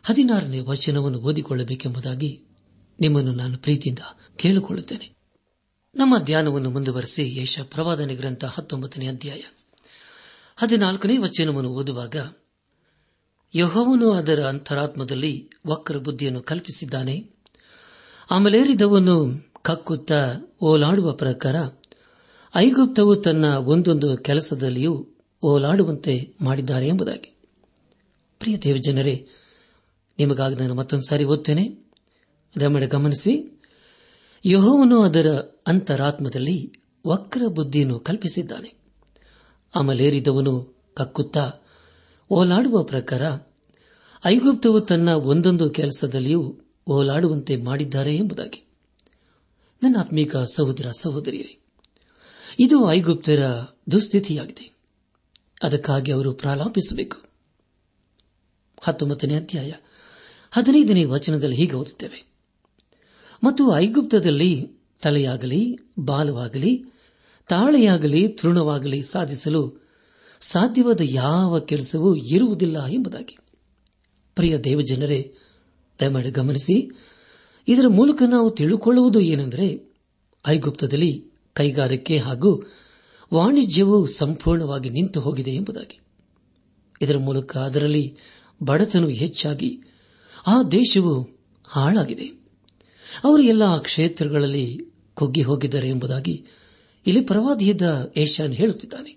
[0.04, 2.44] ಹದಿನಾರನೇ ವಚನವನ್ನು ಓದಿಕೊಳ್ಳಬೇಕೆಂಬುದಾಗಿ
[3.00, 3.98] ನಿಮ್ಮನ್ನು ನಾನು ಪ್ರೀತಿಯಿಂದ
[4.36, 5.10] ಕೇಳಿಕೊಳ್ಳುತ್ತೇನೆ.
[5.96, 9.42] ನಮ್ಮ ಧ್ಯಾನವನ್ನು ಮುಂದುವರೆಸಿ ಯಶ ಪ್ರವಾದನೆ ಗ್ರಂಥ ಹತ್ತೊಂಬತ್ತನೇ ಅಧ್ಯಾಯ.
[10.56, 12.16] ಹದಿನಾಲ್ಕನೇ ವಚನವನ್ನು ಓದುವಾಗ,
[13.54, 17.30] ಯಹೋವನು ಅದರ ಅಂತರಾತ್ಮದಲ್ಲಿ ವಕ್ರ ಬುದ್ಧಿಯನ್ನು ಕಲ್ಪಿಸಿದ್ದಾನೆ.
[18.30, 20.12] ಆಮೇಲೇರಿದವನು ಕಕ್ಕುತ್ತ
[20.60, 21.56] ಓಲಾಡುವ ಪ್ರಕಾರ,
[22.56, 25.08] ಐಗುಪ್ತವು ತನ್ನ ಒಂದೊಂದು ಕೆಲಸದಲ್ಲಿಯೂ
[25.42, 27.36] ಓಲಾಡುವಂತೆ ಮಾಡಿದ್ದಾರೆ ಎಂಬುದಾಗಿ.
[28.38, 29.28] ಪ್ರಿಯ ದೇವಜನರೇ
[30.22, 31.68] ನಿಮಗಾಗಿ ನಾನು ಮತ್ತೊಂದು ಸಾರಿ ಓದ್ತೇನೆ.
[32.60, 33.62] ದಯಮಾಡಿ ಗಮನಿಸಿ,
[34.44, 36.72] ಯಹೋವನು ಅದರ ಅಂತರಾತ್ಮದಲ್ಲಿ
[37.06, 38.74] ವಕ್ರ ಬುದ್ಧಿಯನ್ನು ಕಲ್ಪಿಸಿದ್ದಾನೆ.
[39.74, 41.52] ಅಮಲೇರಿದವನು ಕಕ್ಕುತ್ತಾ,
[42.30, 43.22] ಓಲಾಡುವ ಪ್ರಕಾರ
[44.24, 48.64] ಐಗುಪ್ತವು ತನ್ನ ಒಂದೊಂದು ಕೆಲಸದಲ್ಲಿಯೂ ಓಲಾಡುವಂತೆ ಮಾಡಿದ್ದಾರೆ ಎಂಬುದಾಗಿ.
[49.82, 51.58] ನನ್ನ ಆತ್ಮೀಕ ಸಹೋದರ ಸಹೋದರಿಯರೇ,
[52.58, 53.42] ಇದು ಐಗುಪ್ತರ
[53.90, 54.76] ದುಸ್ಥಿತಿಯಾಗಿದೆ.
[55.62, 57.32] ಅದಕ್ಕಾಗಿ ಅವರು ಪ್ರಾಲಾಪಿಸಬೇಕು.
[58.82, 59.72] ಹತ್ತೊಂಬತ್ತನೇ ಅಧ್ಯಾಯ.
[60.52, 62.32] ಹದಿನೈದನೇ ವಚನದಲ್ಲಿ ಹೀಗೆ ಓದುತ್ತೇವೆ.
[63.44, 64.68] ಮತ್ತು ಐಗುಪ್ತದಲ್ಲಿ
[65.02, 66.84] ತಲೆಯಾಗಲಿ, ಬಾಲವಾಗಲಿ,
[67.48, 69.88] ತಾಳೆಯಾಗಲಿ, ತೃಣವಾಗಲಿ ಸಾಧಿಸಲು
[70.40, 73.38] ಸಾಧ್ಯವಾದ ಯಾವ ಕೆಲಸವೂ ಇರುವುದಿಲ್ಲ ಎಂಬುದಾಗಿ.
[74.34, 75.34] ಪ್ರಿಯ ದೇವಜನರೇ,
[76.00, 76.90] ದಯಮಾಡಿ ಗಮನಿಸಿ,
[77.68, 79.94] ಇದರ ಮೂಲಕ ನಾವು ತಿಳುಕೊಳ್ಳುವುದು ಏನೆಂದರೆ,
[80.46, 82.62] ಐಗುಪ್ತದಲ್ಲಿ ಕೈಗಾರಿಕೆ ಹಾಗೂ
[83.34, 86.00] ವಾಣಿಜ್ಯವು ಸಂಪೂರ್ಣವಾಗಿ ನಿಂತು ಹೋಗಿದೆ ಎಂಬುದಾಗಿ.
[87.02, 88.16] ಇದರ ಮೂಲಕ ಅದರಲ್ಲಿ
[88.62, 89.82] ಬಡತನವು ಹೆಚ್ಚಾಗಿ
[90.46, 92.24] ಆ ದೇಶವು ಹಾಳಾಗಿದೆ.
[93.24, 94.80] ಅವರು ಎಲ್ಲ ಕ್ಷೇತ್ರಗಳಲ್ಲಿ
[95.14, 96.44] ಕುಗ್ಗಿ ಹೋಗಿದ್ದಾರೆ ಎಂಬುದಾಗಿ
[97.06, 99.16] ಇಲ್ಲಿ ಪ್ರವಾದಿಯಾದ ಏಷ್ಯಾನ್ ಹೇಳುತ್ತಿದ್ದಾನೆ.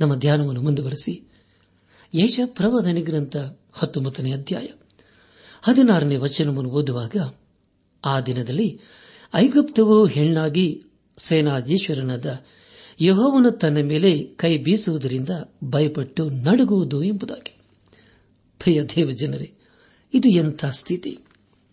[0.00, 1.28] ನಮ್ಮ ಧ್ಯಾನವನ್ನು ಮುಂದುವರೆಸಿ.
[2.14, 3.36] ಏಷ ಪ್ರವಾದನಿ ಗ್ರಂಥ
[3.72, 4.66] ಹತ್ತೊಂಬತ್ತನೇ ಅಧ್ಯಾಯ
[5.62, 7.16] ಹದಿನಾರನೇ ವಚನವನ್ನು ಓದುವಾಗ
[8.04, 8.80] ಆ ದಿನದಲ್ಲಿ
[9.34, 10.82] ಐಗುಪ್ತವು ಹೆಣ್ಣಾಗಿ
[11.18, 12.44] ಸೇನಾಧೀಶ್ವರನಾದ
[13.00, 15.28] ಯಹೋವನು ತನ್ನ ಮೇಲೆ ಕೈ ಬೀಸುವುದರಿಂದ
[15.64, 17.56] ಭಯಪಟ್ಟು ನಡುಗುವುದು ಎಂಬುದಾಗಿ.
[18.58, 19.54] ಪ್ರಿಯ ದೇವಜನರೇ
[20.14, 21.18] ಇದು ಎಂಥ ಸ್ಥಿತಿ?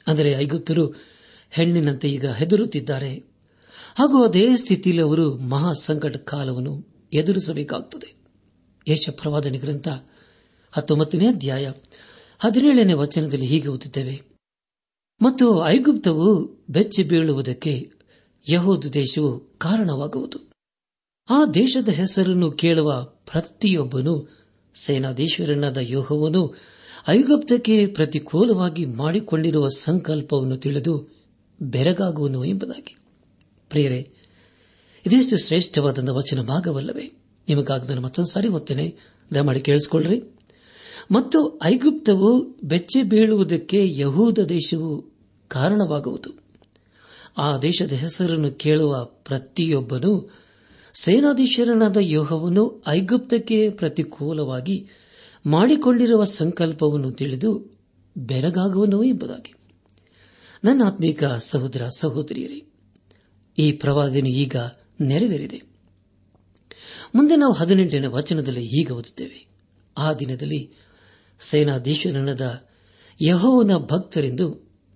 [0.08, 0.86] ಅಂದರೆ ಐಗುಪ್ತರು
[1.50, 3.14] ಹೆಣ್ಣಿನಂತೆ ಈಗ ಹೆದರುತ್ತಿದ್ದಾರೆ.
[3.98, 8.16] ಹಾಗೂ ಅದೇ ಸ್ಥಿತಿಯಲ್ಲಿ ಅವರು ಮಹಾ ಸಂಕಟ ಕಾಲವನ್ನು ಎದುರಿಸಬೇಕಾಗುತ್ತದೆ
[8.88, 9.88] ಯಶ ಪ್ರವಾದನೆ ಗ್ರಂಥ
[10.72, 11.72] ಹತ್ತೊಂಬತ್ತನೇ ಅಧ್ಯಾಯ
[12.40, 14.22] ಹದಿನೇಳನೇ ವಚನದಲ್ಲಿ ಹೀಗೆ ಓದುತ್ತೇವೆ.
[15.22, 17.92] ಮತ್ತು ಐಗುಪ್ತವು ಬೆಚ್ಚಿ ಬೀಳುವುದಕ್ಕೆ
[18.52, 20.50] ಯಹೋದ ದೇಶವು ಕಾರಣವಾಗುವುದು.
[21.30, 24.40] ಆ ದೇಶದ ಹೆಸರನ್ನು ಕೇಳುವ ಪ್ರತಿಯೊಬ್ಬನು
[24.76, 26.56] ಸೇನಾಧೀಶ್ವರನಾದ ಯೋಹವನು
[27.10, 31.08] ಐಗುಪ್ತಕ್ಕೆ ಪ್ರತಿಕೂಲವಾಗಿ ಮಾಡಿಕೊಂಡಿರುವ ಸಂಕಲ್ಪವನ್ನು ತಿಳಿದು
[31.62, 32.96] ಬೆರಗಾಗುವನು ಎಂಬುದಾಗಿ.
[33.70, 34.14] ಪ್ರಿಯರೇ,
[35.08, 37.12] ಇದೆಷ್ಟು ಶ್ರೇಷ್ಠವಾದ ವಚನ ಭಾಗವಲ್ಲವೇ
[37.50, 38.96] ನಿಮಗಾಗಿ ನಾನು ಮತ್ತೊಂದು ಸಾರಿ ಓದ್ತೇನೆ.
[39.34, 40.24] ದಯಮಾಡಿ ಕೇಳಿಸಿಕೊಳ್ಳ್ರಿ.
[41.12, 45.06] ಮತ್ತು ಐಗುಪ್ತವು ಬೆಚ್ಚೆ ಬೀಳುವುದಕ್ಕೆ ಯಹೂದ ದೇಶವು
[45.48, 46.30] ಕಾರಣವಾಗುವುದು.
[47.38, 50.34] ಆ ದೇಶದ ಹೆಸರನ್ನು ಕೇಳುವ ಪ್ರತಿಯೊಬ್ಬನೂ
[51.02, 54.88] ಸೇನಾಧೀಶರನಾದ ಯೋಹವನ್ನು ಐಗುಪ್ತಕ್ಕೆ ಪ್ರತಿಕೂಲವಾಗಿ
[55.50, 57.80] ಮಾಡಿಕೊಂಡಿರುವ ಸಂಕಲ್ಪವನ್ನು ತಿಳಿದು
[58.18, 59.54] ಬೆರಗಾಗುವನು ಎಂಬುದಾಗಿ.
[60.64, 62.68] ನನ್ನ ಆತ್ಮೀಕ ಸಹೋದರ ಸಹೋದರಿಯರೇ,
[63.58, 64.56] ಈ ಪ್ರವಾದನೆ ಈಗ
[65.02, 65.62] ನೆರವೇರಿದೆ.
[67.16, 69.48] ಮುಂದೆ ನಾವು ಹದಿನೆಂಟನೇ ವಚನದಲ್ಲಿ ಈಗ ಓದುತ್ತೇವೆ.
[69.98, 70.72] ಆ ದಿನದಲ್ಲಿ
[71.40, 72.66] ಸೇನಾಧೀಶನದ
[73.22, 74.52] ಯಹೋವನ ಭಕ್ತರೆಂದು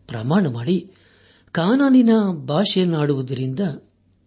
[0.07, 0.91] ಪ್ರಮಾಣ ಮಾಡಿ
[1.51, 2.09] ಕಾನಾನಿನ
[2.45, 3.59] ಭಾಷೆಯನ್ನಾಡುವುದರಿಂದ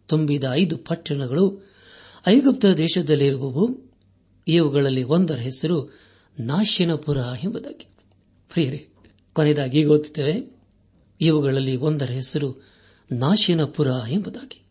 [0.07, 1.75] ತುಂಬಿದ ಐದು ಪಟ್ಟಣಗಳು
[2.27, 3.95] ಐಗುಪ್ತ ದೇಶದಲ್ಲಿರುವವು,
[4.49, 6.06] ಇವುಗಳಲ್ಲಿ ಒಂದರ ಹೆಸರು
[6.41, 7.89] ನಾಶಿನಪುರ ಎಂಬುದಾಗಿ.
[8.53, 8.89] ಪ್ರಿಯರೇ,
[9.33, 10.57] ಕೊನೆಯದಾಗಿ ಓದುತ್ತೇವೆ
[11.21, 12.63] ಇವುಗಳಲ್ಲಿ ಒಂದರ ಹೆಸರು
[13.13, 14.63] ನಾಶಿನಪುರ ಎಂಬುದಾಗಿ.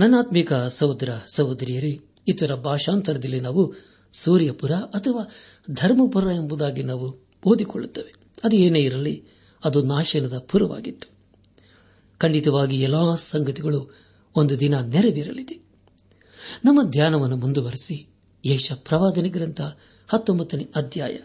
[0.00, 3.74] ನನ್ನಾತ್ಮಿಕ ಸಹೋದರ, ಸಹೋದರಿಯರೇ, ಇತರ ಭಾಷಾಂತರದಲ್ಲಿ ನಾವು
[4.12, 5.30] ಸೂರ್ಯಪುರ ಅಥವಾ
[5.70, 8.14] ಧರ್ಮಪುರ ಎಂಬುದಾಗಿ ನಾವು ಓದಿಕೊಳ್ಳುತ್ತೇವೆ.
[8.44, 9.24] ಅದು ಏನೇ ಇರಲಿ,
[9.64, 11.14] ಅದು ನಾಶನದ ಪುರವಾಗಿತ್ತು.
[12.18, 13.90] ಖಂಡಿತವಾಗಿ ಎಲ್ಲಾ ಸಂಗತಿಗಳು
[14.36, 15.54] ಒಂದು ದಿನ ನೆರವೇರಲಿದೆ.
[16.64, 18.08] ನಮ್ಮ ಧ್ಯಾನವನ್ನು ಮುಂದುವರೆಸಿ
[18.44, 19.60] ಯೇಷ ಪ್ರವಾದನೆ ಗ್ರಂಥ
[20.08, 21.18] ಹತ್ತೊಂಬತ್ತನೇ ಅಧ್ಯಾಯ,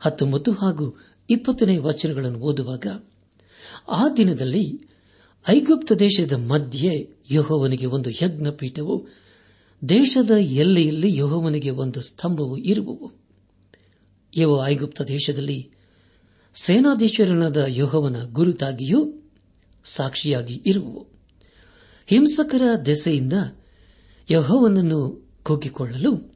[0.00, 2.86] ಹತ್ತೊಂಬತ್ತು ಹಾಗೂ ಇಪ್ಪತ್ತನೇ ವಚನಗಳನ್ನು ಓದುವಾಗ,
[3.88, 4.88] ಆ ದಿನದಲ್ಲಿ
[5.48, 9.06] ಐಗುಪ್ತ ದೇಶದ ಮಧ್ಯೆ ಯಹೋವನಿಗೆ ಒಂದು ಯಜ್ಞ ಪೀಠವು
[9.88, 13.12] ದೇಶದ ಎಲ್ಲೆಯಲ್ಲಿ ಯಹೋವನಿಗೆ ಒಂದು ಸ್ತಂಭವು ಇರುವವು.
[14.36, 15.70] ಇವು ಐಗುಪ್ತ ದೇಶದಲ್ಲಿ
[16.54, 19.30] ಸೇನಾಧೀಶ್ವರನಾದ ಯಹೋವನ ಗುರುತಾಗಿಯೂ
[19.84, 21.06] ಸಾಕ್ಷಿಯಾಗಿ ಇರುವವು.
[22.06, 23.32] ಹಿಂಸಕರ ದೆಸೆಯಿಂದ
[24.30, 26.33] ಯಹೋವನನ್ನು ಕುಗ್ಗಿಕೊಳ್ಳಲು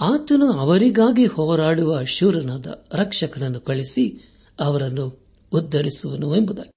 [0.00, 6.70] ಆತನು ಅವರಿಗಾಗಿ ಹೋರಾಡುವ ಶೂರನಾದ ರಕ್ಷಕನನ್ನು ಕಳಿಸಿ ಅವರನ್ನು ಉದ್ದರಿಸುವನು ಎಂಬುದಾಗಿ.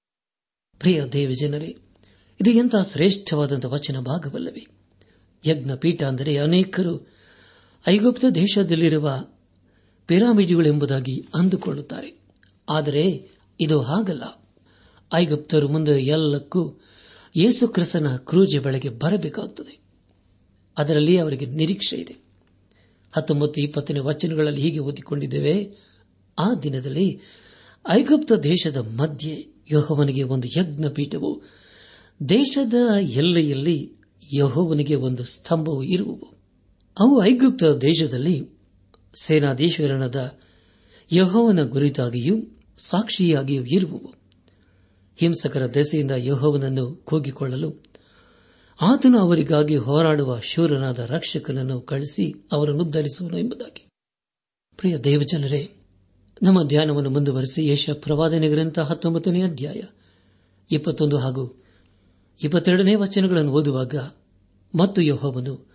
[0.78, 1.76] ಪ್ರಿಯ ದೇವಜನರೇ
[2.40, 4.66] ಇದು ಎಂಥ ಶ್ರೇಷ್ಠವಾದಂಥ ವಚನ ಭಾಗವಲ್ಲವೇ?
[5.46, 7.12] ಯಜ್ಞಪೀಠ ಅಂದರೆ ಅನೇಕರು
[7.88, 9.24] ಐಗುಪ್ತ ದೇಶದಲ್ಲಿರುವ
[10.06, 12.24] ಪಿರಾಮಿಡ್ಗಳೆಂಬುದಾಗಿ ಅಂದುಕೊಳ್ಳುತ್ತಾರೆ.
[12.68, 13.28] ಆದರೆ
[13.60, 14.22] ಇದು ಹಾಗಲ್ಲ.
[15.14, 16.80] ಐಗುಪ್ತರು ಮುಂದೆ ಎಲ್ಲಕ್ಕೂ
[17.36, 19.78] ಯೇಸುಕ್ರಿಸ್ತನ ಕ್ರೂಜೆ ಬೆಳಗ್ಗೆ ಬರಬೇಕಾಗುತ್ತದೆ
[20.78, 22.31] ಅದರಲ್ಲಿ ಅವರಿಗೆ ನಿರೀಕ್ಷೆ ಇದೆ
[23.12, 25.70] ಹತ್ತೊಂಬತ್ತು ಇಪ್ಪತ್ತನೇ ವಚನಗಳಲ್ಲಿ ಹೀಗೆ ಓದಿಕೊಂಡಿದ್ದೇವೆ,
[26.38, 27.20] ಆ ದಿನದಲ್ಲಿ
[27.88, 31.42] ಐಗುಪ್ತ ದೇಶದ ಮಧ್ಯೆ ಯಹೋವನಿಗೆ ಒಂದು ಯಜ್ಞ ಪೀಠವು
[32.28, 33.92] ದೇಶದ ಎಲ್ಲೆಯಲ್ಲಿ
[34.38, 36.32] ಯಹೋವನಿಗೆ ಒಂದು ಸ್ತಂಭವು ಇರುವವು.
[37.00, 38.48] ಅವು ಐಗುಪ್ತ ದೇಶದಲ್ಲಿ
[39.22, 40.38] ಸೇನಾಧೀಶ್ವರನದ
[41.12, 42.36] ಯಹೋವನ ಗುರಿತಾಗಿಯೂ
[42.78, 44.14] ಸಾಕ್ಷಿಯಾಗಿಯೂ ಇರುವವು.
[45.16, 47.91] ಹಿಂಸಕರ ದೆಸೆಯಿಂದ ಯಹೋವನನ್ನು ಕೂಗಿಕೊಳ್ಳಲು
[48.84, 53.86] ಆತನು ಅವರಿಗಾಗಿ ಹೋರಾಡುವ ಶೂರನಾದ ರಕ್ಷಕನನ್ನು ಕಳಿಸಿ ಅವರನ್ನು ಧರಿಸುವನು ಎಂಬುದಾಗಿ.
[54.76, 55.68] ಪ್ರಿಯ ದೇವಜನರೇ,
[56.42, 59.82] ನಮ್ಮ ಧ್ಯಾನವನ್ನು ಮುಂದುವರೆಸಿ ಯಶ ಪ್ರವಾದನೆ ಗ್ರಂಥ ಹತ್ತೊಂಬತ್ತನೇ ಅಧ್ಯಾಯ
[60.70, 61.64] ಇಪ್ಪತ್ತೊಂದು ಹಾಗೂ
[62.44, 63.94] ಇಪ್ಪತ್ತೆರಡನೇ ವಚನಗಳನ್ನು ಓದುವಾಗ
[64.78, 65.72] ಮತ್ತು ಯಹೋವನು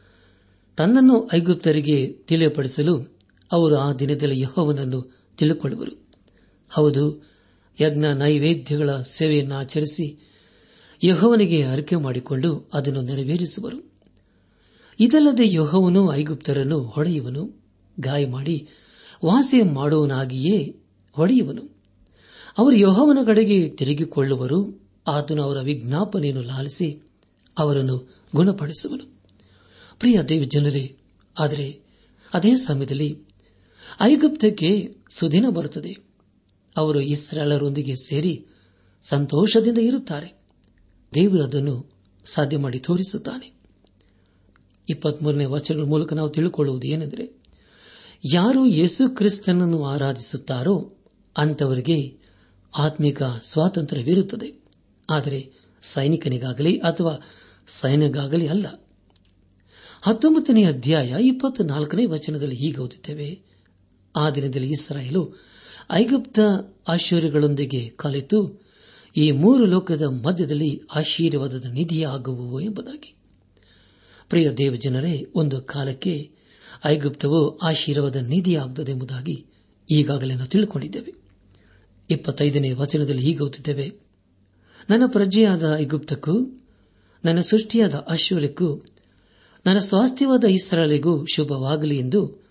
[0.78, 3.20] ತನ್ನನ್ನು ಐಗುಪ್ತರಿಗೆ ತಿಳಿಯಪಡಿಸಲು
[3.52, 6.08] ಅವರು ಆ ದಿನದಲ್ಲಿ ಯಹೋವನನ್ನು ತಿಳಿದುಕೊಳ್ಳುವರು.
[6.70, 7.30] ಹೌದು,
[7.82, 10.26] ಯಜ್ಞ ನೈವೇದ್ಯಗಳ ಸೇವೆಯನ್ನು ಆಚರಿಸಿ
[11.03, 13.91] ಯಹೋವನಿಗೆ ಅರಿಕೆ ಮಾಡಿಕೊಂಡು ಅದನ್ನು ನೆರವೇರಿಸುವರು.
[14.99, 17.63] ಇದಲ್ಲದೆ ಯಹೋವನು ಐಗುಪ್ತರನ್ನು ಹೊಡೆಯುವನು
[17.99, 18.67] ಗಾಯ ಮಾಡಿ
[19.25, 20.75] ವಾಸಿ ಮಾಡುವನಾಗಿಯೇ
[21.12, 21.77] ಹೊಡೆಯುವನು.
[22.57, 27.12] ಅವರು ಯಹೋವನ ಕಡೆಗೆ ತಿರುಗಿಕೊಳ್ಳುವರು, ಆತನು ಅವರ ವಿಜ್ಞಾಪನೆಯನ್ನು ಲಾಲಿಸಿ
[27.57, 29.21] ಅವರನ್ನು ಗುಣಪಡಿಸುವನು.
[29.99, 30.97] ಪ್ರಿಯ ದೇವ ಜನರೇ
[31.39, 31.79] ಆದರೆ
[32.33, 33.19] ಅದೇ ಸಮಯದಲ್ಲಿ
[34.01, 35.97] ಐಗುಪ್ತಕ್ಕೆ ಸುದಿನ ಬರುತ್ತದೆ.
[36.77, 38.45] ಅವರು ಇಸ್ರಾಲರೊಂದಿಗೆ ಸೇರಿ
[39.03, 40.37] ಸಂತೋಷದಿಂದ ಇರುತ್ತಾರೆ.
[41.13, 41.89] ದೇವರು ಅದನ್ನು
[42.26, 43.54] ಸಾಧ್ಯ ಮಾಡಿ ತೋರಿಸುತ್ತಾನೆ.
[44.89, 47.43] ಇಪ್ಪತ್ಮೂರನೇ ವಚನಗಳ ಮೂಲಕ ನಾವು ತಿಳಿದುಕೊಳ್ಳುವುದು ಏನೆಂದರೆ,
[48.32, 50.93] ಯಾರು ಯೇಸು ಕ್ರಿಸ್ತನನ್ನು ಆರಾಧಿಸುತ್ತಾರೋ
[51.38, 52.17] ಅಂತವರಿಗೆ
[52.78, 54.63] ಆತ್ಮಿಕ ಸ್ವಾತಂತ್ರ್ಯವಿರುತ್ತದೆ.
[55.10, 57.26] ಆದರೆ ಸೈನಿಕನಿಗಾಗಲಿ ಅಥವಾ
[57.67, 58.67] ಸೈನ್ಯಗಾಗಲಿ ಅಲ್ಲ.
[60.02, 63.41] ಹತ್ತೊಂಬತ್ತನೇ ಅಧ್ಯಾಯ ಇಪ್ಪತ್ನಾಲ್ಕನೇ ವಚನದಲ್ಲಿ ಹೀಗೆ ಓದುತ್ತೇವೆ,
[64.15, 65.34] ಆ ದಿನದಲ್ಲಿ ಇಸ್ರಾಯೇಲು
[65.91, 66.39] ಐಗುಪ್ತ
[66.88, 68.66] ಆಶ್ಚರ್ಯಗಳೊಂದಿಗೆ ಕಲಿತು
[69.17, 73.15] ಈ ಮೂರು ಲೋಕದ ಮಧ್ಯದಲ್ಲಿ ಆಶೀರ್ವಾದದ ನಿಧಿಯಾಗುವು ಎಂಬುದಾಗಿ.
[74.30, 76.32] ಪ್ರಿಯ ದೇವಜನರೇ, ಒಂದು ಕಾಲಕ್ಕೆ
[76.86, 79.45] ಐಗುಪ್ತವು ಆಶೀರ್ವಾದ ನಿಧಿಯಾಗುತ್ತದೆ ಎಂಬುದಾಗಿ
[79.91, 81.13] ಈಗಾಗಲೇ ನಾವು ತಿಳಿದುಕೊಂಡಿದ್ದೇವೆ
[82.10, 83.93] ಇಪ್ಪತ್ತೈದನೇ ವಚನದಲ್ಲಿ ಹೀಗೆ ಓದುತ್ತೇವೆ
[84.89, 86.65] ನನ್ನ ಪ್ರಜೆಯಾದ ಐಗುಪ್ತಕ್ಕೂ,
[87.25, 88.86] ನನ್ನ ಸೃಷ್ಟಿಯಾದ ಅಶ್ವರಕ್ಕೂ
[89.65, 92.47] ನನ್ನ ಸ್ವಾಸ್ಥ್ಯವಾದ ಇಸ್ರಾಲಿಗೂ ಶುಭವಾಗಲಿ ಎಂದು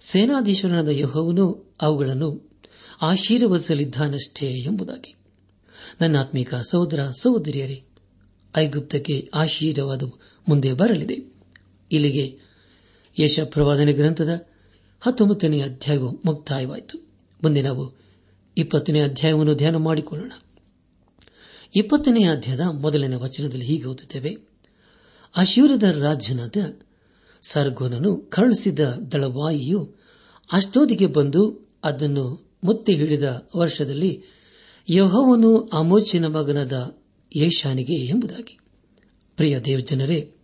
[0.00, 2.50] ಸೇನಾಧೀಶ್ವರನಾದ ಯಹೋವನು ಅವುಗಳನ್ನು
[3.02, 5.14] ಆಶೀರ್ವದಿಸಲಿದ್ದಾನಷ್ಟೇ ಎಂಬುದಾಗಿ.
[6.00, 7.82] ನನ್ನ ಆತ್ಮಿಕ ಸಹೋದರ ಸಹೋದರಿಯರೇ,
[8.56, 10.02] ಐಗುಪ್ತಕ್ಕೆ ಆಶೀರ್ವಾದ
[10.48, 11.32] ಮುಂದೆ ಬರಲಿದೆ.
[11.92, 12.38] ಇಲ್ಲಿಗೆ
[13.18, 14.46] ಯಶ ಪ್ರವಾದನೆ ಗ್ರಂಥದ
[15.00, 16.98] ಹತ್ತೊಂಬತ್ತನೇ ಅಧ್ಯಾಯವು ಮುಕ್ತಾಯವಾಯಿತು.
[17.42, 18.00] ಮುಂದೆ ನಾವು
[18.56, 20.32] ಇಪ್ಪತ್ತನೇ ಅಧ್ಯಾಯವನ್ನು ಧ್ಯಾನ ಮಾಡಿಕೊಳ್ಳೋಣ.
[21.76, 24.36] ಇಪ್ಪತ್ತನೇ ಅಧ್ಯಾಯದ ಮೊದಲನೇ ವಚನದಲ್ಲಿ ಹೀಗೆ ಓದುತ್ತೇವೆ.
[25.36, 26.56] ಅಶೂರದ ರಾಜ್ಯನಾದ
[27.42, 29.94] ಸರ್ಗೋನನು ಕರುಳಿಸಿದ ದಳವಾಯಿಯು
[30.52, 34.24] ಅಷ್ಟೋದಿಗೆ ಬಂದು ಅದನ್ನು ಮುತ್ತಿ ಹಿಡಿದ ವರ್ಷದಲ್ಲಿ
[34.92, 37.02] ಯಹೋವನು ಅಮೋಚಿನ ಮಗನದ
[37.36, 38.58] ಏಷಾನಿಗೆ ಎಂಬುದಾಗಿ.
[39.36, 40.34] ಪ್ರಿಯ ದೇವಜನರೇ,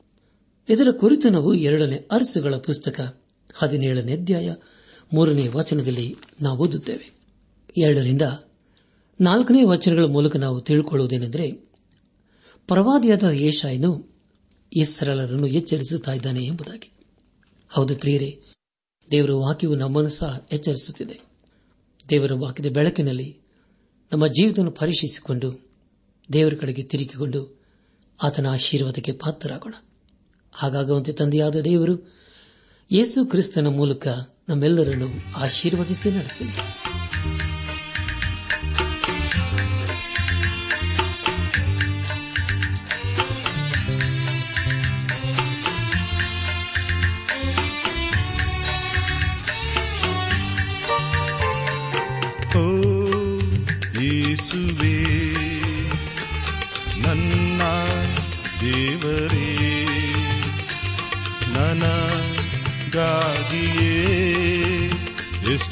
[0.68, 3.22] ಇದರ ಕುರಿತು ನಾವು ಎರಡನೇ ಅರಸುಗಳ ಪುಸ್ತಕ
[3.54, 4.54] ಹದಿನೇಳನೇ ಅಧ್ಯಾಯ
[5.14, 7.20] ಮೂರನೇ ವಚನದಲ್ಲಿ ನಾವು ಓದುತ್ತೇವೆ.
[7.76, 8.22] ಎರಡರಿಂದ
[9.20, 11.52] ನಾಲ್ಕನೇ ವಚನಗಳ ಮೂಲಕ ನಾವು ತಿಳ್ಕೊಳ್ಳುವುದೇನೆಂದರೆ,
[12.66, 14.16] ಪ್ರವಾದಿಯಾದ ಯೇಷಾಯನು
[14.72, 16.92] ಇಸ್ರಲರನ್ನು ಎಚ್ಚರಿಸುತ್ತಿದ್ದಾನೆ ಎಂಬುದಾಗಿ.
[17.68, 18.42] ಹೌದು ಪ್ರಿಯರೇ,
[19.10, 21.20] ದೇವರ ವಾಕ್ಯವು ನಮ್ಮನ್ನು ಸಹ ಎಚ್ಚರಿಸುತ್ತಿದೆ.
[22.10, 23.45] ದೇವರ ವಾಕ್ಯದ ಬೆಳಕಿನಲ್ಲಿ
[24.12, 25.68] ನಮ್ಮ ಜೀವಿತವನ್ನು ಪರೀಕ್ಷಿಸಿಕೊಂಡು,
[26.32, 27.60] ದೇವರ ಕಡೆಗೆ ತಿರುಗಿಕೊಂಡು
[28.22, 29.74] ಆತನ ಆಶೀರ್ವಾದಕ್ಕೆ ಪಾತ್ರರಾಗೋಣ.
[30.52, 32.14] ಹಾಗಾಗುವಂತೆ ತಂದೆಯಾದ ದೇವರು
[32.92, 34.08] ಯೇಸು ಕ್ರಿಸ್ತನ ಮೂಲಕ
[34.48, 36.56] ನಮ್ಮೆಲ್ಲರನ್ನು ಆಶೀರ್ವದಿಸಿ ನಡೆಸಲಿ.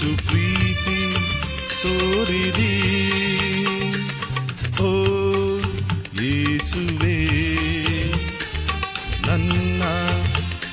[0.04, 0.98] ಎಷ್ಟು ಪ್ರೀತಿ
[1.82, 2.74] ತೋರಿದಿ.
[4.82, 4.90] ಓ
[6.20, 7.18] ಯೇಸುವೆ
[9.26, 9.82] ನನ್ನ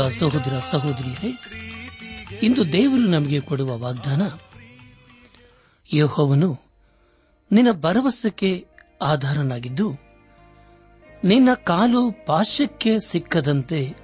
[0.00, 1.38] ಸಹೋದರ ಸಹೋದರಿಯರೇ,
[2.42, 4.22] ಇಂದು ದೇವರು ನಮಗೆ ಕೊಡುವ ವಾಗ್ದಾನ,
[5.94, 6.60] ಯಹೋವನು
[7.52, 8.66] ನಿನ್ನ ಭರವಸೆಗೆ
[9.02, 9.92] ಆಧಾರನಾಗಿದ್ದು,
[11.24, 13.94] ನಿನ್ನ ಕಾಲು ಪಾಶಕ್ಕೆ ಸಿಕ್ಕದಂತೆ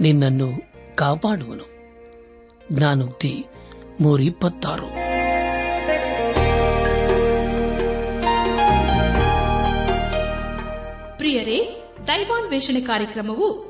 [0.00, 0.48] ನಿನ್ನನ್ನು
[0.96, 1.70] ಕಾಪಾಡುವನು.
[2.72, 3.44] ಜ್ಞಾನೋಕ್ತಿ
[4.00, 4.86] ಮೂರಿಪ್ಪತ್ತಾರು
[11.18, 13.69] ಪ್ರಿಯರೇ, ದೈವಾನ್ವೇಷಣೆ ಕಾರ್ಯಕ್ರಮವು